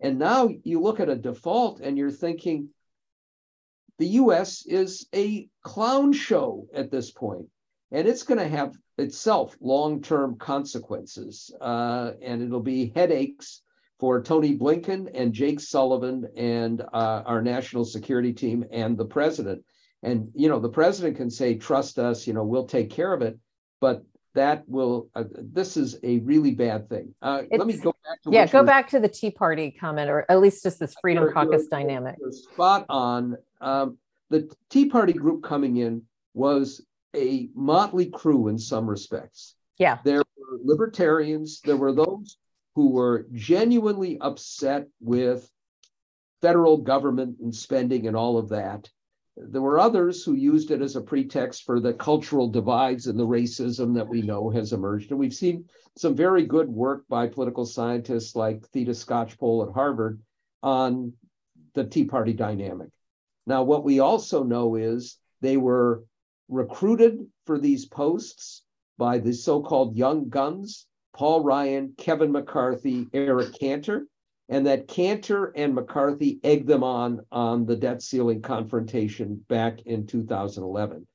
And 0.00 0.18
now 0.18 0.50
you 0.64 0.80
look 0.80 0.98
at 0.98 1.08
a 1.08 1.14
default 1.14 1.78
and 1.78 1.96
you're 1.96 2.10
thinking, 2.10 2.70
the 3.98 4.08
US 4.08 4.66
is 4.66 5.06
a 5.14 5.48
clown 5.62 6.12
show 6.12 6.66
at 6.74 6.90
this 6.90 7.12
point, 7.12 7.46
and 7.92 8.08
it's 8.08 8.24
going 8.24 8.40
to 8.40 8.48
have 8.48 8.74
itself 8.98 9.56
long 9.60 10.02
term 10.02 10.36
consequences. 10.36 11.54
Uh, 11.60 12.14
and 12.20 12.42
it'll 12.42 12.58
be 12.58 12.90
headaches 12.92 13.62
for 14.00 14.20
Tony 14.20 14.58
Blinken 14.58 15.08
and 15.14 15.32
Jake 15.32 15.60
Sullivan 15.60 16.26
and 16.36 16.80
uh, 16.80 17.22
our 17.24 17.40
national 17.40 17.84
security 17.84 18.32
team 18.32 18.64
and 18.72 18.98
the 18.98 19.06
president. 19.06 19.62
And, 20.02 20.32
you 20.34 20.48
know, 20.48 20.58
the 20.58 20.70
president 20.70 21.18
can 21.18 21.30
say, 21.30 21.54
trust 21.54 22.00
us, 22.00 22.26
you 22.26 22.32
know, 22.32 22.42
we'll 22.42 22.66
take 22.66 22.90
care 22.90 23.12
of 23.12 23.22
it. 23.22 23.38
But 23.80 24.02
that 24.34 24.68
will 24.68 25.08
uh, 25.14 25.24
this 25.32 25.76
is 25.76 25.98
a 26.02 26.18
really 26.20 26.52
bad 26.52 26.88
thing. 26.88 27.14
Uh, 27.22 27.42
let 27.52 27.66
me 27.66 27.76
go 27.76 27.94
back 28.04 28.22
to 28.22 28.30
yeah 28.30 28.46
go 28.46 28.64
back 28.64 28.88
to 28.90 29.00
the 29.00 29.08
tea 29.08 29.30
party 29.30 29.70
comment 29.70 30.10
or 30.10 30.26
at 30.28 30.40
least 30.40 30.62
just 30.62 30.78
this 30.80 30.94
freedom 31.00 31.24
you're, 31.24 31.32
caucus 31.32 31.66
you're, 31.70 31.80
dynamic. 31.80 32.16
you're 32.20 32.32
spot 32.32 32.84
on. 32.88 33.36
Um, 33.60 33.98
the 34.30 34.52
tea 34.70 34.86
party 34.86 35.12
group 35.12 35.44
coming 35.44 35.76
in 35.76 36.02
was 36.34 36.84
a 37.14 37.48
motley 37.54 38.06
crew 38.06 38.48
in 38.48 38.58
some 38.58 38.88
respects. 38.88 39.54
Yeah. 39.78 39.98
There 40.04 40.18
were 40.36 40.58
libertarians 40.62 41.60
there 41.60 41.76
were 41.76 41.92
those 41.92 42.36
who 42.74 42.90
were 42.90 43.26
genuinely 43.32 44.18
upset 44.20 44.88
with 45.00 45.48
federal 46.42 46.78
government 46.78 47.38
and 47.40 47.54
spending 47.54 48.06
and 48.08 48.16
all 48.16 48.36
of 48.36 48.48
that 48.48 48.88
there 49.36 49.62
were 49.62 49.80
others 49.80 50.24
who 50.24 50.34
used 50.34 50.70
it 50.70 50.80
as 50.80 50.96
a 50.96 51.00
pretext 51.00 51.64
for 51.64 51.80
the 51.80 51.92
cultural 51.92 52.48
divides 52.48 53.06
and 53.06 53.18
the 53.18 53.26
racism 53.26 53.94
that 53.94 54.08
we 54.08 54.22
know 54.22 54.50
has 54.50 54.72
emerged. 54.72 55.10
And 55.10 55.18
we've 55.18 55.34
seen 55.34 55.64
some 55.96 56.14
very 56.14 56.44
good 56.44 56.68
work 56.68 57.04
by 57.08 57.26
political 57.26 57.66
scientists 57.66 58.36
like 58.36 58.66
Theda 58.68 58.92
Skocpol 58.92 59.66
at 59.66 59.74
Harvard 59.74 60.20
on 60.62 61.12
the 61.74 61.84
Tea 61.84 62.04
Party 62.04 62.32
dynamic. 62.32 62.90
Now, 63.46 63.64
what 63.64 63.84
we 63.84 63.98
also 63.98 64.44
know 64.44 64.76
is 64.76 65.18
they 65.40 65.56
were 65.56 66.04
recruited 66.48 67.26
for 67.46 67.58
these 67.58 67.86
posts 67.86 68.62
by 68.98 69.18
the 69.18 69.32
so 69.32 69.62
called 69.62 69.96
young 69.96 70.28
guns 70.28 70.86
Paul 71.14 71.44
Ryan, 71.44 71.94
Kevin 71.96 72.32
McCarthy, 72.32 73.06
Eric 73.12 73.58
Cantor 73.58 74.06
and 74.48 74.66
that 74.66 74.88
Cantor 74.88 75.52
and 75.56 75.74
McCarthy 75.74 76.38
egged 76.44 76.66
them 76.66 76.84
on 76.84 77.20
on 77.32 77.66
the 77.66 77.76
debt 77.76 78.02
ceiling 78.02 78.42
confrontation 78.42 79.44
back 79.48 79.80
in 79.86 80.06
2011. 80.06 81.06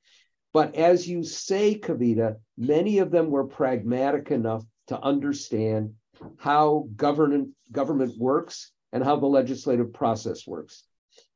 But 0.52 0.74
as 0.74 1.08
you 1.08 1.22
say, 1.22 1.78
Kavita, 1.78 2.36
many 2.58 2.98
of 2.98 3.10
them 3.10 3.30
were 3.30 3.46
pragmatic 3.46 4.30
enough 4.30 4.64
to 4.88 5.00
understand 5.00 5.94
how 6.38 6.88
government 6.96 7.50
government 7.70 8.18
works 8.18 8.72
and 8.92 9.04
how 9.04 9.16
the 9.16 9.26
legislative 9.26 9.92
process 9.92 10.46
works. 10.46 10.84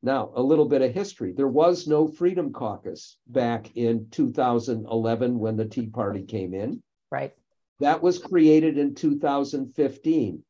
Now, 0.02 0.32
a 0.34 0.42
little 0.42 0.66
bit 0.66 0.82
of 0.82 0.92
history. 0.92 1.32
There 1.32 1.48
was 1.48 1.86
no 1.86 2.08
Freedom 2.08 2.52
Caucus 2.52 3.18
back 3.26 3.76
in 3.76 4.08
2011 4.10 5.38
when 5.38 5.56
the 5.56 5.64
Tea 5.64 5.86
Party 5.86 6.24
came 6.24 6.52
in. 6.52 6.82
Right. 7.10 7.32
That 7.80 8.02
was 8.02 8.18
created 8.18 8.78
in 8.78 8.94
2015 8.94 10.42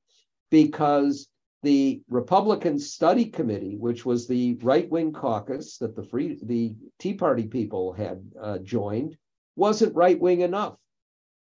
because 0.50 1.28
the 1.64 2.02
Republican 2.08 2.78
Study 2.78 3.24
Committee, 3.24 3.76
which 3.76 4.04
was 4.04 4.28
the 4.28 4.54
right 4.62 4.88
wing 4.90 5.12
caucus 5.12 5.78
that 5.78 5.96
the 5.96 6.04
free 6.04 6.38
the 6.42 6.74
Tea 6.98 7.14
Party 7.14 7.46
people 7.46 7.92
had 7.94 8.22
uh, 8.40 8.58
joined, 8.58 9.16
wasn't 9.56 9.96
right 9.96 10.20
wing 10.20 10.42
enough. 10.42 10.76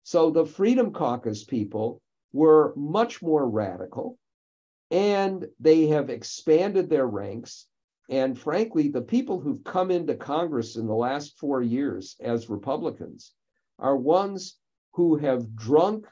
So 0.04 0.30
the 0.30 0.44
Freedom 0.44 0.92
Caucus 0.92 1.44
people 1.44 2.02
were 2.32 2.74
much 2.76 3.22
more 3.22 3.48
radical, 3.48 4.18
and 4.90 5.48
they 5.58 5.86
have 5.86 6.10
expanded 6.10 6.90
their 6.90 7.06
ranks. 7.06 7.66
And 8.10 8.38
frankly, 8.38 8.88
the 8.88 9.00
people 9.00 9.40
who've 9.40 9.64
come 9.64 9.90
into 9.90 10.14
Congress 10.14 10.76
in 10.76 10.86
the 10.86 10.94
last 10.94 11.38
four 11.38 11.62
years 11.62 12.16
as 12.20 12.50
Republicans 12.50 13.32
are 13.78 13.96
ones 13.96 14.58
who 14.92 15.16
have 15.16 15.56
drunk 15.56 16.06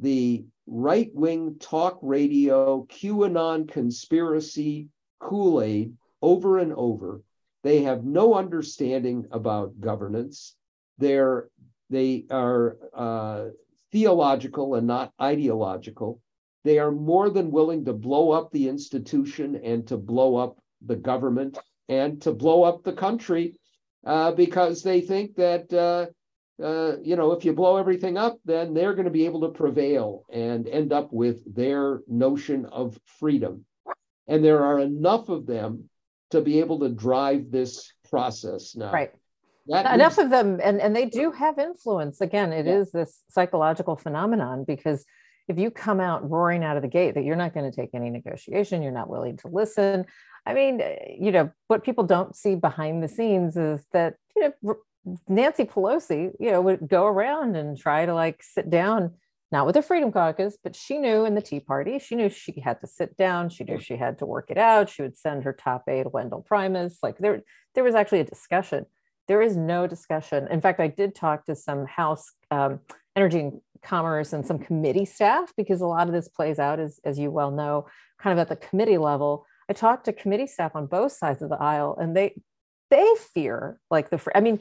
the 0.00 0.44
right 0.66 1.10
wing 1.14 1.56
talk 1.60 1.98
radio, 2.02 2.86
QAnon 2.90 3.68
conspiracy 3.68 4.88
Kool 5.18 5.62
Aid 5.62 5.94
over 6.22 6.58
and 6.58 6.72
over. 6.72 7.22
They 7.62 7.82
have 7.82 8.04
no 8.04 8.34
understanding 8.34 9.26
about 9.30 9.78
governance. 9.80 10.54
They're, 10.98 11.48
they 11.90 12.24
are 12.30 12.76
uh, 12.94 13.44
theological 13.92 14.74
and 14.74 14.86
not 14.86 15.12
ideological. 15.20 16.20
They 16.64 16.78
are 16.78 16.92
more 16.92 17.30
than 17.30 17.50
willing 17.50 17.84
to 17.86 17.92
blow 17.92 18.30
up 18.32 18.50
the 18.50 18.68
institution 18.68 19.56
and 19.56 19.86
to 19.88 19.96
blow 19.96 20.36
up 20.36 20.58
the 20.84 20.96
government 20.96 21.58
and 21.88 22.20
to 22.22 22.32
blow 22.32 22.62
up 22.62 22.82
the 22.82 22.92
country 22.92 23.56
uh, 24.06 24.32
because 24.32 24.82
they 24.82 25.00
think 25.00 25.36
that 25.36 25.72
uh, 25.72 26.06
uh, 26.62 26.96
you 27.02 27.16
know, 27.16 27.32
if 27.32 27.44
you 27.44 27.52
blow 27.52 27.76
everything 27.76 28.16
up, 28.16 28.38
then 28.44 28.74
they're 28.74 28.94
going 28.94 29.04
to 29.04 29.10
be 29.10 29.26
able 29.26 29.40
to 29.42 29.48
prevail 29.48 30.24
and 30.30 30.68
end 30.68 30.92
up 30.92 31.12
with 31.12 31.54
their 31.54 32.00
notion 32.06 32.66
of 32.66 32.98
freedom. 33.18 33.64
And 34.28 34.44
there 34.44 34.64
are 34.64 34.78
enough 34.78 35.28
of 35.28 35.46
them 35.46 35.88
to 36.30 36.40
be 36.40 36.60
able 36.60 36.78
to 36.80 36.88
drive 36.88 37.50
this 37.50 37.92
process 38.08 38.76
now. 38.76 38.92
Right. 38.92 39.12
That 39.66 39.94
enough 39.94 40.18
of 40.18 40.30
them, 40.30 40.58
and, 40.62 40.80
and 40.80 40.96
they 40.96 41.06
do 41.06 41.30
have 41.30 41.58
influence. 41.58 42.20
Again, 42.20 42.52
it 42.52 42.66
yeah. 42.66 42.78
is 42.78 42.90
this 42.90 43.22
psychological 43.28 43.96
phenomenon 43.96 44.64
because 44.66 45.04
if 45.48 45.58
you 45.58 45.70
come 45.70 46.00
out 46.00 46.28
roaring 46.28 46.64
out 46.64 46.76
of 46.76 46.82
the 46.82 46.88
gate 46.88 47.14
that 47.14 47.24
you're 47.24 47.36
not 47.36 47.54
going 47.54 47.70
to 47.70 47.76
take 47.76 47.90
any 47.94 48.10
negotiation, 48.10 48.82
you're 48.82 48.92
not 48.92 49.08
willing 49.08 49.36
to 49.38 49.48
listen. 49.48 50.06
I 50.46 50.54
mean, 50.54 50.80
you 51.18 51.30
know, 51.30 51.50
what 51.68 51.84
people 51.84 52.04
don't 52.04 52.34
see 52.34 52.54
behind 52.54 53.02
the 53.02 53.08
scenes 53.08 53.56
is 53.56 53.84
that 53.92 54.14
you 54.34 54.52
know 54.62 54.74
Nancy 55.28 55.64
Pelosi, 55.64 56.32
you 56.38 56.50
know, 56.50 56.60
would 56.60 56.88
go 56.88 57.06
around 57.06 57.56
and 57.56 57.78
try 57.78 58.06
to 58.06 58.14
like 58.14 58.42
sit 58.42 58.68
down, 58.68 59.14
not 59.50 59.66
with 59.66 59.74
the 59.74 59.82
Freedom 59.82 60.12
Caucus, 60.12 60.58
but 60.62 60.76
she 60.76 60.98
knew 60.98 61.24
in 61.24 61.34
the 61.34 61.40
Tea 61.40 61.60
Party, 61.60 61.98
she 61.98 62.14
knew 62.14 62.28
she 62.28 62.60
had 62.60 62.80
to 62.80 62.86
sit 62.86 63.16
down. 63.16 63.48
She 63.48 63.64
knew 63.64 63.80
she 63.80 63.96
had 63.96 64.18
to 64.18 64.26
work 64.26 64.50
it 64.50 64.58
out. 64.58 64.88
She 64.88 65.02
would 65.02 65.16
send 65.16 65.44
her 65.44 65.52
top 65.52 65.88
aide, 65.88 66.06
Wendell 66.12 66.42
Primus. 66.42 66.98
Like 67.02 67.18
there, 67.18 67.42
there 67.74 67.84
was 67.84 67.94
actually 67.94 68.20
a 68.20 68.24
discussion. 68.24 68.86
There 69.26 69.42
is 69.42 69.56
no 69.56 69.86
discussion. 69.86 70.48
In 70.50 70.60
fact, 70.60 70.80
I 70.80 70.88
did 70.88 71.14
talk 71.14 71.46
to 71.46 71.54
some 71.54 71.86
House 71.86 72.32
um, 72.50 72.80
Energy 73.16 73.40
and 73.40 73.60
Commerce 73.82 74.32
and 74.32 74.46
some 74.46 74.58
committee 74.58 75.04
staff 75.04 75.52
because 75.56 75.80
a 75.80 75.86
lot 75.86 76.08
of 76.08 76.12
this 76.12 76.28
plays 76.28 76.58
out, 76.58 76.78
as, 76.78 77.00
as 77.04 77.18
you 77.18 77.30
well 77.30 77.50
know, 77.50 77.86
kind 78.18 78.38
of 78.38 78.40
at 78.40 78.48
the 78.48 78.56
committee 78.56 78.98
level. 78.98 79.46
I 79.68 79.72
talked 79.72 80.04
to 80.06 80.12
committee 80.12 80.48
staff 80.48 80.72
on 80.74 80.86
both 80.86 81.12
sides 81.12 81.42
of 81.42 81.48
the 81.48 81.56
aisle, 81.56 81.96
and 81.98 82.16
they 82.16 82.34
they 82.90 83.08
fear 83.32 83.78
like 83.90 84.10
the 84.10 84.20
i 84.34 84.40
mean 84.40 84.58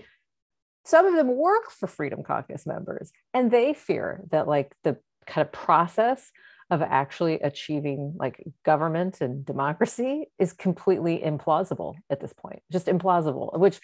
some 0.89 1.05
of 1.05 1.15
them 1.15 1.35
work 1.35 1.71
for 1.71 1.87
freedom 1.87 2.23
caucus 2.23 2.65
members 2.65 3.11
and 3.33 3.51
they 3.51 3.73
fear 3.73 4.21
that 4.31 4.47
like 4.47 4.75
the 4.83 4.97
kind 5.27 5.45
of 5.45 5.51
process 5.51 6.31
of 6.71 6.81
actually 6.81 7.35
achieving 7.35 8.15
like 8.17 8.43
government 8.63 9.21
and 9.21 9.45
democracy 9.45 10.25
is 10.39 10.53
completely 10.53 11.19
implausible 11.19 11.95
at 12.09 12.19
this 12.19 12.33
point 12.33 12.61
just 12.71 12.87
implausible 12.87 13.57
which 13.59 13.79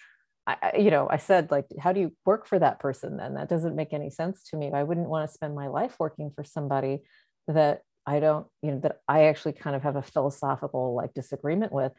I, 0.48 0.72
you 0.78 0.90
know 0.90 1.08
i 1.10 1.16
said 1.16 1.50
like 1.50 1.66
how 1.80 1.92
do 1.92 2.00
you 2.00 2.12
work 2.24 2.46
for 2.46 2.58
that 2.58 2.78
person 2.78 3.16
then? 3.16 3.34
That 3.34 3.48
doesn't 3.48 3.74
make 3.74 3.92
any 3.92 4.10
sense 4.10 4.44
to 4.50 4.56
me. 4.56 4.70
I 4.72 4.84
wouldn't 4.84 5.08
want 5.08 5.28
to 5.28 5.34
spend 5.34 5.54
my 5.54 5.66
life 5.66 5.96
working 5.98 6.30
for 6.34 6.44
somebody 6.44 7.02
that 7.48 7.82
i 8.06 8.20
don't 8.20 8.46
you 8.62 8.72
know 8.72 8.80
that 8.80 8.98
i 9.08 9.24
actually 9.24 9.52
kind 9.52 9.74
of 9.74 9.82
have 9.82 9.96
a 9.96 10.02
philosophical 10.02 10.94
like 10.94 11.14
disagreement 11.14 11.72
with. 11.72 11.92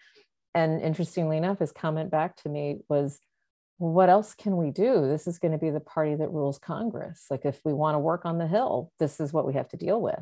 And 0.54 0.82
interestingly 0.82 1.38
enough 1.38 1.60
his 1.60 1.72
comment 1.72 2.10
back 2.10 2.38
to 2.38 2.50
me 2.50 2.80
was 2.90 3.20
what 3.78 4.10
else 4.10 4.34
can 4.34 4.58
we 4.58 4.72
do? 4.72 5.08
This 5.08 5.28
is 5.28 5.40
going 5.40 5.52
to 5.52 5.58
be 5.58 5.70
the 5.70 5.80
party 5.80 6.16
that 6.16 6.32
rules 6.32 6.58
Congress. 6.58 7.26
Like, 7.30 7.46
if 7.46 7.60
we 7.64 7.74
want 7.74 7.96
to 7.96 8.00
work 8.00 8.26
on 8.26 8.38
the 8.38 8.48
Hill, 8.48 8.92
this 9.00 9.20
is 9.20 9.32
what 9.32 9.46
we 9.46 9.54
have 9.54 9.70
to 9.70 9.78
deal 9.78 10.02
with. 10.02 10.20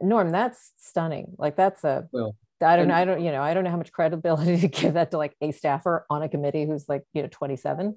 Norm, 0.00 0.30
that's 0.30 0.72
stunning. 0.76 1.34
Like, 1.38 1.56
that's 1.56 1.84
a, 1.84 2.08
well, 2.10 2.34
I 2.60 2.76
don't 2.76 2.88
know, 2.88 2.94
I 2.94 3.04
don't, 3.04 3.22
you 3.22 3.30
know, 3.30 3.42
I 3.42 3.54
don't 3.54 3.62
know 3.62 3.70
how 3.70 3.76
much 3.76 3.92
credibility 3.92 4.56
to 4.60 4.68
give 4.68 4.94
that 4.94 5.12
to 5.12 5.18
like 5.18 5.36
a 5.40 5.52
staffer 5.52 6.04
on 6.10 6.22
a 6.22 6.28
committee 6.28 6.66
who's 6.66 6.88
like, 6.88 7.04
you 7.12 7.22
know, 7.22 7.28
27, 7.30 7.96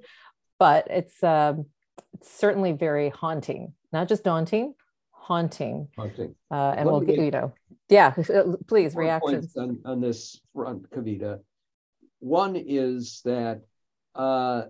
but 0.59 0.87
it's, 0.89 1.23
um, 1.23 1.65
it's 2.13 2.31
certainly 2.31 2.71
very 2.71 3.09
haunting, 3.09 3.73
not 3.91 4.07
just 4.07 4.23
daunting, 4.23 4.75
haunting. 5.11 5.87
Haunting. 5.97 6.35
Uh, 6.51 6.75
and 6.77 6.85
Let 6.85 6.91
we'll 6.91 7.01
get, 7.01 7.17
you 7.17 7.31
know, 7.31 7.53
yeah, 7.89 8.11
please, 8.67 8.93
Four 8.93 9.03
reactions. 9.03 9.55
On, 9.57 9.79
on 9.85 10.01
this 10.01 10.39
front, 10.53 10.89
Kavita. 10.91 11.39
One 12.19 12.55
is 12.55 13.21
that 13.25 13.61
uh, 14.17 14.63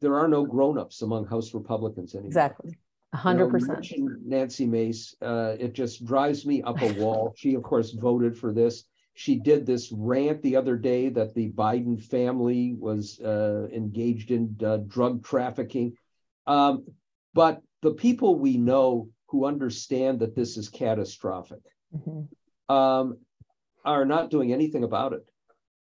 there 0.00 0.16
are 0.16 0.28
no 0.28 0.44
grown-ups 0.44 1.02
among 1.02 1.26
House 1.26 1.54
Republicans 1.54 2.14
anymore. 2.14 2.28
Exactly. 2.28 2.70
A 3.12 3.16
You 3.16 3.20
hundred 3.20 3.62
know. 3.66 3.80
Nancy 4.24 4.66
Mace, 4.66 5.14
uh, 5.22 5.56
it 5.58 5.72
just 5.72 6.04
drives 6.04 6.44
me 6.44 6.62
up 6.62 6.80
a 6.82 6.92
wall. 6.94 7.34
She, 7.36 7.54
of 7.54 7.62
course, 7.62 7.90
voted 7.92 8.36
for 8.36 8.52
this. 8.52 8.84
She 9.14 9.36
did 9.36 9.64
this 9.64 9.90
rant 9.92 10.42
the 10.42 10.56
other 10.56 10.76
day 10.76 11.08
that 11.08 11.34
the 11.34 11.50
Biden 11.50 12.02
family 12.02 12.74
was 12.78 13.18
uh, 13.20 13.68
engaged 13.72 14.30
in 14.30 14.54
uh, 14.62 14.78
drug 14.86 15.24
trafficking. 15.24 15.96
Um, 16.46 16.84
but 17.32 17.62
the 17.80 17.92
people 17.92 18.38
we 18.38 18.58
know 18.58 19.08
who 19.28 19.46
understand 19.46 20.20
that 20.20 20.34
this 20.36 20.56
is 20.56 20.68
catastrophic 20.68 21.62
Mhm. 21.94 22.28
um, 22.68 23.18
are 23.84 24.04
not 24.04 24.30
doing 24.30 24.52
anything 24.52 24.84
about 24.84 25.12
it. 25.14 25.24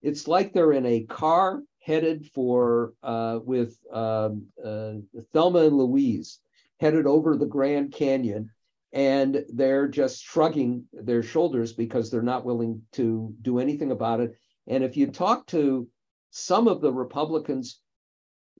It's 0.00 0.26
like 0.26 0.52
they're 0.52 0.72
in 0.72 0.86
a 0.86 1.04
car 1.04 1.62
headed 1.88 2.30
for 2.34 2.92
uh, 3.02 3.38
with 3.42 3.78
um, 3.90 4.46
uh, 4.62 4.92
Thelma 5.32 5.60
and 5.60 5.76
Louise 5.76 6.38
headed 6.80 7.06
over 7.06 7.34
the 7.34 7.46
Grand 7.46 7.92
Canyon, 7.92 8.50
and 8.92 9.42
they're 9.54 9.88
just 9.88 10.22
shrugging 10.22 10.84
their 10.92 11.22
shoulders 11.22 11.72
because 11.72 12.10
they're 12.10 12.20
not 12.20 12.44
willing 12.44 12.82
to 12.92 13.34
do 13.40 13.58
anything 13.58 13.90
about 13.90 14.20
it. 14.20 14.36
And 14.66 14.84
if 14.84 14.98
you 14.98 15.06
talk 15.06 15.46
to 15.46 15.88
some 16.30 16.68
of 16.68 16.82
the 16.82 16.92
Republicans 16.92 17.80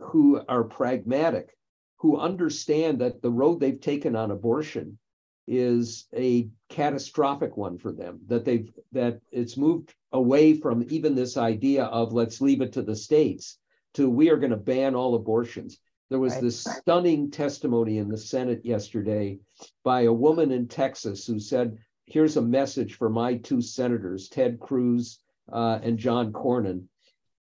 who 0.01 0.41
are 0.49 0.65
pragmatic, 0.65 1.51
who 1.99 2.17
understand 2.17 3.01
that 3.01 3.21
the 3.21 3.31
road 3.31 3.61
they've 3.61 3.81
taken 3.81 4.17
on 4.17 4.31
abortion 4.31 4.99
is 5.47 6.07
a 6.15 6.49
catastrophic 6.71 7.59
one 7.59 7.77
for 7.77 7.93
them 7.93 8.21
that 8.29 8.45
they've 8.47 8.73
that 8.93 9.21
it's 9.33 9.57
moved 9.57 9.95
away 10.13 10.55
from 10.55 10.85
even 10.89 11.15
this 11.15 11.37
idea 11.37 11.85
of 11.85 12.13
let's 12.13 12.41
leave 12.41 12.61
it 12.61 12.73
to 12.73 12.83
the 12.83 12.97
states 12.97 13.59
to 13.95 14.09
we 14.09 14.31
are 14.31 14.37
going 14.37 14.51
to 14.51 14.57
ban 14.57 14.95
all 14.95 15.15
abortions 15.15 15.79
there 16.11 16.19
was 16.19 16.33
Right. 16.35 16.43
this 16.45 16.61
stunning 16.65 17.31
testimony 17.31 17.99
in 17.99 18.09
the 18.09 18.17
senate 18.17 18.65
yesterday 18.65 19.39
by 19.85 20.03
a 20.03 20.13
woman 20.13 20.51
in 20.51 20.67
texas 20.69 21.27
who 21.27 21.39
said 21.39 21.77
here's 22.07 22.37
a 22.37 22.43
message 22.43 22.95
for 22.95 23.11
my 23.11 23.37
two 23.37 23.61
senators 23.61 24.29
ted 24.29 24.59
cruz 24.61 25.19
uh, 25.53 25.79
and 25.83 25.99
john 25.99 26.33
cornyn 26.33 26.85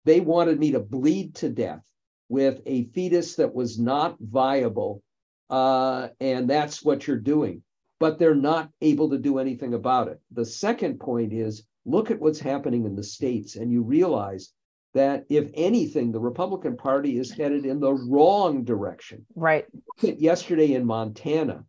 they 0.04 0.20
wanted 0.20 0.58
me 0.58 0.72
to 0.72 0.80
bleed 0.80 1.34
to 1.36 1.48
death 1.48 1.82
with 2.28 2.60
a 2.66 2.84
fetus 2.84 3.36
that 3.36 3.54
was 3.54 3.78
not 3.78 4.16
viable 4.20 5.02
uh, 5.48 6.08
and 6.20 6.48
that's 6.50 6.84
what 6.84 7.06
you're 7.06 7.16
doing 7.16 7.62
but 8.00 8.18
they're 8.18 8.34
not 8.34 8.70
able 8.80 9.10
to 9.10 9.18
do 9.18 9.38
anything 9.38 9.74
about 9.74 10.06
it. 10.06 10.20
The 10.30 10.44
second 10.44 11.00
point 11.00 11.32
is 11.32 11.64
look 11.88 12.10
at 12.10 12.20
what's 12.20 12.38
happening 12.38 12.84
in 12.84 12.94
the 12.94 13.02
states, 13.02 13.56
and 13.56 13.72
you 13.72 13.82
realize 13.82 14.52
that 14.94 15.24
if 15.28 15.50
anything, 15.54 16.12
the 16.12 16.20
Republican 16.20 16.76
Party 16.76 17.18
is 17.18 17.30
headed 17.30 17.64
in 17.64 17.80
the 17.80 17.92
wrong 17.92 18.64
direction. 18.64 19.24
Right. 19.34 19.66
Yesterday 20.02 20.74
in 20.74 20.84
Montana, 20.84 21.64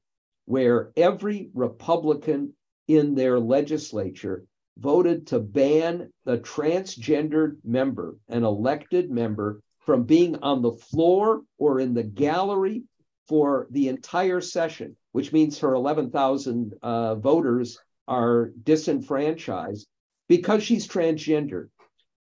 where 0.46 0.92
every 0.98 1.50
Republican 1.54 2.54
in 2.88 3.16
their 3.16 3.40
legislature 3.40 4.46
voted 4.78 5.28
to 5.28 5.40
ban 5.40 6.12
the 6.26 6.38
transgendered 6.38 7.58
member, 7.64 8.18
an 8.30 8.44
elected 8.44 9.10
member, 9.10 9.62
from 9.80 10.04
being 10.04 10.38
on 10.38 10.62
the 10.62 10.72
floor 10.72 11.42
or 11.58 11.80
in 11.80 11.94
the 11.94 12.04
gallery 12.04 12.84
for 13.28 13.68
the 13.70 13.88
entire 13.88 14.42
session, 14.42 14.96
which 15.12 15.32
means 15.32 15.60
her 15.60 15.74
11,000 15.74 16.74
uh, 16.82 17.16
voters 17.16 17.78
are 18.08 18.52
disenfranchised 18.64 19.88
because 20.30 20.64
she's 20.64 20.88
transgender. 20.88 21.68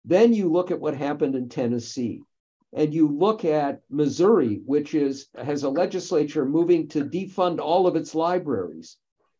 Then 0.05 0.33
you 0.33 0.49
look 0.49 0.71
at 0.71 0.79
what 0.79 0.95
happened 0.95 1.35
in 1.35 1.49
Tennessee, 1.49 2.21
and 2.73 2.93
you 2.93 3.09
look 3.09 3.43
at 3.43 3.81
Missouri, 3.89 4.61
which 4.65 4.95
is 4.95 5.27
has 5.37 5.63
a 5.63 5.69
legislature 5.69 6.45
moving 6.45 6.87
to 6.89 7.03
defund 7.03 7.59
all 7.59 7.87
of 7.87 7.97
its 7.97 8.15
libraries. 8.15 8.95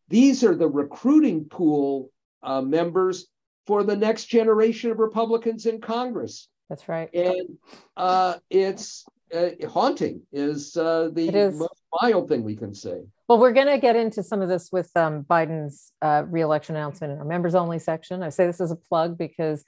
These 0.08 0.44
are 0.44 0.54
the 0.54 0.68
recruiting 0.68 1.46
pool 1.46 2.10
uh, 2.42 2.60
members 2.60 3.26
for 3.66 3.82
the 3.84 3.96
next 3.96 4.26
generation 4.26 4.90
of 4.90 4.98
Republicans 4.98 5.64
in 5.66 5.80
Congress, 5.80 6.48
That's 6.68 6.88
right. 6.88 7.08
and 7.14 7.58
uh, 7.96 8.34
it's 8.50 9.04
uh, 9.34 9.50
haunting. 9.68 10.22
Is 10.32 10.76
uh, 10.76 11.10
the 11.12 11.28
It 11.28 11.34
is. 11.34 11.54
most 11.58 11.77
mild 12.00 12.28
thing 12.28 12.44
we 12.44 12.56
can 12.56 12.74
say. 12.74 13.02
Well, 13.28 13.38
we're 13.38 13.52
going 13.52 13.66
to 13.66 13.78
get 13.78 13.96
into 13.96 14.22
some 14.22 14.40
of 14.40 14.48
this 14.48 14.70
with 14.72 14.90
um, 14.96 15.24
Biden's 15.24 15.92
uh, 16.02 16.24
reelection 16.26 16.76
announcement 16.76 17.12
in 17.12 17.18
our 17.18 17.24
members 17.24 17.54
only 17.54 17.78
section. 17.78 18.22
I 18.22 18.30
say 18.30 18.46
this 18.46 18.60
as 18.60 18.70
a 18.70 18.76
plug 18.76 19.18
because 19.18 19.64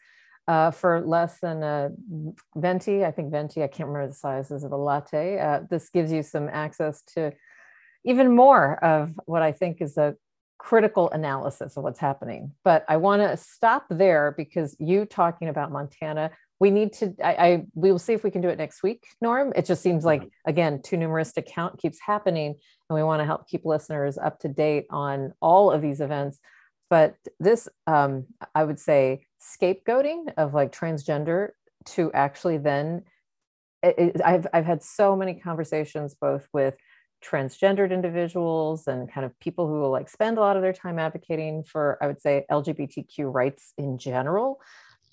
uh, 0.49 0.71
for 0.71 1.01
less 1.01 1.39
than 1.41 1.63
a 1.63 1.91
venti, 2.57 3.05
I 3.05 3.11
think 3.11 3.31
venti, 3.31 3.63
I 3.63 3.69
can't 3.69 3.89
remember 3.89 4.09
the 4.09 4.15
sizes 4.15 4.65
of 4.65 4.73
a 4.73 4.77
latte. 4.77 5.39
Uh, 5.39 5.61
this 5.69 5.91
gives 5.91 6.11
you 6.11 6.23
some 6.23 6.49
access 6.49 7.03
to 7.15 7.33
even 8.05 8.35
more 8.35 8.83
of 8.83 9.13
what 9.27 9.43
I 9.43 9.53
think 9.53 9.81
is 9.81 9.97
a 9.97 10.17
critical 10.59 11.11
analysis 11.11 11.77
of 11.77 11.83
what's 11.83 11.99
happening. 11.99 12.53
But 12.65 12.85
I 12.89 12.97
want 12.99 13.23
to 13.23 13.37
stop 13.37 13.87
there 13.91 14.35
because 14.37 14.77
you 14.79 15.05
talking 15.05 15.49
about 15.49 15.73
Montana, 15.73 16.31
we 16.61 16.71
need 16.71 16.93
to. 16.95 17.15
I, 17.25 17.33
I 17.35 17.65
we 17.75 17.91
will 17.91 17.99
see 17.99 18.13
if 18.13 18.23
we 18.23 18.31
can 18.31 18.43
do 18.43 18.51
it 18.51 18.59
next 18.59 18.83
week, 18.83 19.07
Norm. 19.21 19.53
It 19.57 19.65
just 19.65 19.83
seems 19.83 20.05
like 20.05 20.29
again 20.47 20.83
too 20.83 20.97
numerous 20.99 21.33
to 21.33 21.43
count 21.43 21.79
keeps 21.81 21.99
happening, 22.01 22.55
and 22.89 22.97
we 22.97 23.03
want 23.03 23.21
to 23.21 23.25
help 23.27 23.49
keep 23.49 23.65
listeners 23.65 24.19
up 24.19 24.39
to 24.41 24.49
date 24.49 24.87
on 24.91 25.33
all 25.41 25.71
of 25.73 25.81
these 25.81 26.01
events. 26.01 26.39
But 26.91 27.15
this, 27.39 27.69
um, 27.87 28.27
I 28.55 28.65
would 28.65 28.79
say, 28.79 29.25
scapegoating 29.41 30.33
of 30.37 30.53
like 30.55 30.73
transgender 30.73 31.51
to 31.87 32.13
actually 32.13 32.59
then, 32.59 33.05
it, 33.83 33.95
it- 33.99 34.21
I've 34.25 34.47
I've 34.53 34.67
had 34.67 34.83
so 34.83 35.17
many 35.17 35.35
conversations 35.35 36.15
both 36.15 36.47
with 36.53 36.75
transgendered 37.25 37.91
individuals 37.93 38.87
and 38.87 39.11
kind 39.11 39.25
of 39.27 39.39
people 39.41 39.67
who 39.69 39.81
will 39.81 39.91
like 39.91 40.09
spend 40.09 40.39
a 40.39 40.41
lot 40.41 40.57
of 40.57 40.63
their 40.63 40.73
time 40.73 40.99
advocating 40.99 41.63
for 41.63 41.99
i 42.03 42.07
would 42.07 42.19
say 42.19 42.47
lgbtq 42.51 43.13
rights 43.19 43.75
in 43.77 43.99
general 43.99 44.59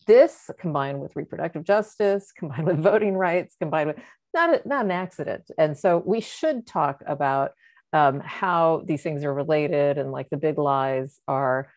this 0.07 0.49
combined 0.59 0.99
with 0.99 1.15
reproductive 1.15 1.63
justice 1.63 2.31
combined 2.31 2.65
with 2.65 2.79
voting 2.91 3.15
rights 3.15 3.55
combined 3.59 3.87
with 3.87 3.97
not, 4.33 4.53
a, 4.53 4.67
not 4.67 4.85
an 4.85 4.91
accident. 4.91 5.49
And 5.57 5.77
so 5.77 6.01
we 6.05 6.21
should 6.21 6.65
talk 6.65 7.01
about 7.05 7.51
um, 7.93 8.19
how 8.19 8.83
these 8.85 9.03
things 9.03 9.23
are 9.23 9.33
related 9.33 9.97
and 9.97 10.11
like 10.11 10.29
the 10.29 10.37
big 10.37 10.57
lies 10.57 11.19
are 11.27 11.69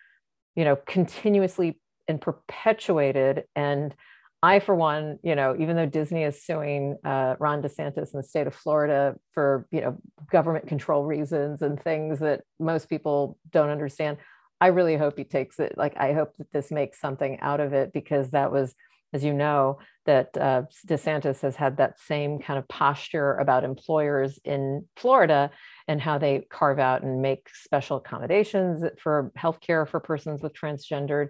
you 0.57 0.65
know 0.65 0.77
continuously 0.77 1.79
and 2.11 2.21
perpetuated. 2.21 3.45
And 3.57 3.95
I, 4.43 4.59
for 4.59 4.75
one, 4.75 5.19
you 5.23 5.35
know, 5.35 5.55
even 5.59 5.77
though 5.77 5.87
Disney 5.87 6.25
is 6.25 6.43
suing 6.43 6.97
uh, 7.05 7.37
Ron 7.39 7.63
DeSantis 7.63 8.13
in 8.13 8.21
the 8.21 8.23
state 8.23 8.47
of 8.47 8.55
Florida 8.55 9.15
for, 9.33 9.67
you 9.71 9.81
know, 9.81 9.99
government 10.31 10.67
control 10.67 11.05
reasons 11.05 11.63
and 11.63 11.81
things 11.81 12.21
that 12.21 12.43
most 12.59 12.89
people 12.89 13.39
don't 13.51 13.69
understand, 13.69 14.17
I 14.61 14.69
really 14.69 14.97
hope 14.97 15.17
he 15.17 15.25
takes 15.25 15.59
it. 15.59 15.75
Like, 15.77 15.97
I 15.97 16.13
hope 16.13 16.37
that 16.37 16.53
this 16.53 16.71
makes 16.71 17.01
something 17.01 17.41
out 17.41 17.61
of 17.61 17.73
it 17.73 17.93
because 17.93 18.31
that 18.33 18.53
was, 18.53 18.75
as 19.13 19.25
you 19.25 19.33
know, 19.33 19.79
that 20.07 20.37
uh, 20.37 20.63
DeSantis 20.87 21.41
has 21.41 21.57
had 21.57 21.79
that 21.79 21.99
same 21.99 22.39
kind 22.41 22.59
of 22.59 22.69
posture 22.69 23.35
about 23.37 23.65
employers 23.65 24.39
in 24.45 24.87
Florida 24.97 25.51
and 25.89 26.01
how 26.01 26.19
they 26.19 26.47
carve 26.51 26.79
out 26.79 27.03
and 27.03 27.23
make 27.23 27.49
special 27.53 27.97
accommodations 27.97 28.85
for 29.03 29.33
healthcare 29.39 29.89
for 29.89 29.99
persons 29.99 30.43
with 30.43 30.53
transgendered 30.53 31.29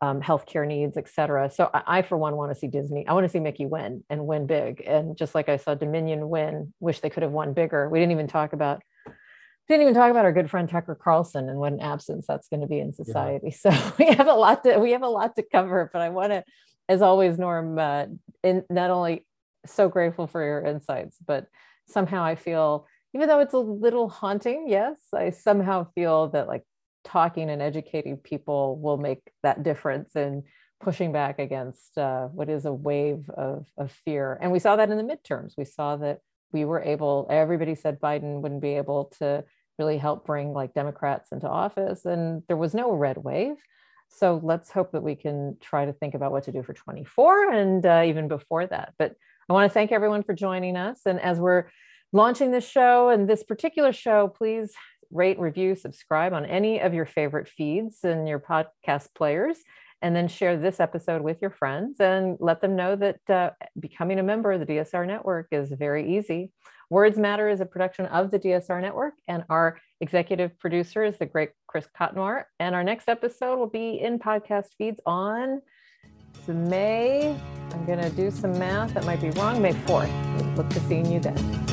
um, 0.00 0.20
healthcare 0.20 0.66
needs, 0.66 0.96
et 0.96 1.08
cetera. 1.08 1.50
So 1.50 1.68
I, 1.74 1.98
I, 1.98 2.02
for 2.02 2.16
one, 2.16 2.36
want 2.36 2.52
to 2.52 2.58
see 2.58 2.68
Disney. 2.68 3.06
I 3.06 3.12
want 3.12 3.24
to 3.24 3.28
see 3.28 3.40
Mickey 3.40 3.66
win 3.66 4.04
and 4.08 4.26
win 4.26 4.46
big. 4.46 4.82
And 4.86 5.16
just 5.16 5.34
like 5.34 5.48
I 5.48 5.56
saw 5.56 5.74
Dominion 5.74 6.28
win, 6.28 6.72
wish 6.78 7.00
they 7.00 7.10
could 7.10 7.24
have 7.24 7.32
won 7.32 7.52
bigger. 7.52 7.88
We 7.88 7.98
didn't 7.98 8.12
even 8.12 8.28
talk 8.28 8.52
about 8.52 8.82
didn't 9.68 9.82
even 9.82 9.94
talk 9.94 10.10
about 10.10 10.24
our 10.24 10.32
good 10.32 10.50
friend 10.50 10.68
Tucker 10.68 10.94
Carlson 10.94 11.48
and 11.48 11.58
what 11.58 11.72
an 11.72 11.80
absence 11.80 12.26
that's 12.26 12.48
going 12.48 12.60
to 12.60 12.66
be 12.66 12.78
in 12.78 12.92
society. 12.92 13.54
Yeah. 13.64 13.72
So 13.72 13.92
we 13.98 14.06
have 14.06 14.26
a 14.26 14.34
lot 14.34 14.64
to 14.64 14.78
we 14.78 14.92
have 14.92 15.02
a 15.02 15.08
lot 15.08 15.36
to 15.36 15.42
cover. 15.42 15.90
But 15.92 16.02
I 16.02 16.08
want 16.08 16.32
to, 16.32 16.44
as 16.88 17.02
always, 17.02 17.38
Norm, 17.38 17.78
uh, 17.78 18.06
in, 18.42 18.64
not 18.70 18.90
only 18.90 19.26
so 19.66 19.88
grateful 19.88 20.26
for 20.26 20.42
your 20.42 20.64
insights, 20.64 21.18
but 21.24 21.46
somehow 21.86 22.24
I 22.24 22.34
feel, 22.34 22.86
even 23.14 23.28
though 23.28 23.40
it's 23.40 23.54
a 23.54 23.58
little 23.58 24.08
haunting, 24.08 24.66
yes, 24.68 24.96
I 25.14 25.30
somehow 25.30 25.88
feel 25.94 26.28
that 26.28 26.48
like 26.48 26.62
talking 27.04 27.50
and 27.50 27.62
educating 27.62 28.16
people 28.16 28.78
will 28.78 28.98
make 28.98 29.20
that 29.42 29.62
difference 29.62 30.14
in 30.16 30.44
pushing 30.80 31.12
back 31.12 31.38
against 31.38 31.98
uh, 31.98 32.26
what 32.26 32.48
is 32.48 32.64
a 32.64 32.72
wave 32.72 33.28
of, 33.30 33.66
of 33.76 33.90
fear. 33.90 34.38
And 34.40 34.52
we 34.52 34.58
saw 34.58 34.76
that 34.76 34.90
in 34.90 34.96
the 34.96 35.02
midterms. 35.02 35.54
We 35.58 35.64
saw 35.64 35.96
that 35.96 36.20
we 36.52 36.64
were 36.64 36.82
able, 36.82 37.26
everybody 37.30 37.74
said 37.74 38.00
Biden 38.00 38.40
wouldn't 38.40 38.62
be 38.62 38.76
able 38.76 39.12
to 39.18 39.44
really 39.78 39.98
help 39.98 40.26
bring 40.26 40.52
like 40.52 40.74
Democrats 40.74 41.32
into 41.32 41.48
office, 41.48 42.04
and 42.04 42.42
there 42.48 42.56
was 42.56 42.74
no 42.74 42.92
red 42.92 43.18
wave. 43.18 43.56
So 44.08 44.40
let's 44.42 44.70
hope 44.70 44.92
that 44.92 45.02
we 45.02 45.14
can 45.14 45.56
try 45.60 45.84
to 45.84 45.92
think 45.92 46.14
about 46.14 46.32
what 46.32 46.44
to 46.44 46.52
do 46.52 46.62
for 46.62 46.72
24 46.72 47.52
and 47.52 47.84
uh, 47.84 48.02
even 48.06 48.26
before 48.28 48.66
that. 48.66 48.94
But 48.98 49.14
I 49.48 49.52
want 49.52 49.70
to 49.70 49.74
thank 49.74 49.92
everyone 49.92 50.22
for 50.22 50.34
joining 50.34 50.76
us. 50.76 51.00
And 51.06 51.20
as 51.20 51.38
we're 51.38 51.66
launching 52.12 52.50
this 52.50 52.68
show 52.68 53.10
and 53.10 53.28
this 53.28 53.42
particular 53.42 53.92
show, 53.92 54.28
please 54.28 54.72
rate, 55.10 55.38
review, 55.38 55.74
subscribe 55.74 56.32
on 56.32 56.44
any 56.44 56.80
of 56.80 56.94
your 56.94 57.06
favorite 57.06 57.48
feeds 57.48 57.98
and 58.04 58.28
your 58.28 58.40
podcast 58.40 59.08
players. 59.14 59.58
And 60.00 60.14
then 60.14 60.28
share 60.28 60.56
this 60.56 60.78
episode 60.78 61.22
with 61.22 61.38
your 61.42 61.50
friends 61.50 61.98
and 61.98 62.36
let 62.38 62.60
them 62.60 62.76
know 62.76 62.94
that 62.94 63.18
uh, 63.28 63.50
becoming 63.78 64.20
a 64.20 64.22
member 64.22 64.52
of 64.52 64.60
the 64.60 64.66
DSR 64.66 65.06
network 65.06 65.48
is 65.50 65.70
very 65.70 66.16
easy. 66.16 66.52
Words 66.90 67.18
Matter 67.18 67.50
is 67.50 67.60
a 67.60 67.66
production 67.66 68.06
of 68.06 68.30
the 68.30 68.38
DSR 68.38 68.80
network, 68.80 69.14
and 69.26 69.44
our 69.50 69.78
executive 70.00 70.58
producer 70.58 71.04
is 71.04 71.18
the 71.18 71.26
great 71.26 71.50
Chris 71.66 71.86
Cotnoir. 71.98 72.44
And 72.60 72.74
our 72.74 72.82
next 72.82 73.08
episode 73.08 73.58
will 73.58 73.68
be 73.68 74.00
in 74.00 74.18
podcast 74.18 74.68
feeds 74.78 75.00
on 75.04 75.60
May, 76.46 77.36
I'm 77.72 77.84
going 77.84 78.00
to 78.00 78.08
do 78.10 78.30
some 78.30 78.58
math 78.58 78.94
that 78.94 79.04
might 79.04 79.20
be 79.20 79.28
wrong, 79.30 79.60
May 79.60 79.72
4th. 79.72 80.56
Look 80.56 80.70
to 80.70 80.80
seeing 80.80 81.12
you 81.12 81.20
then. 81.20 81.67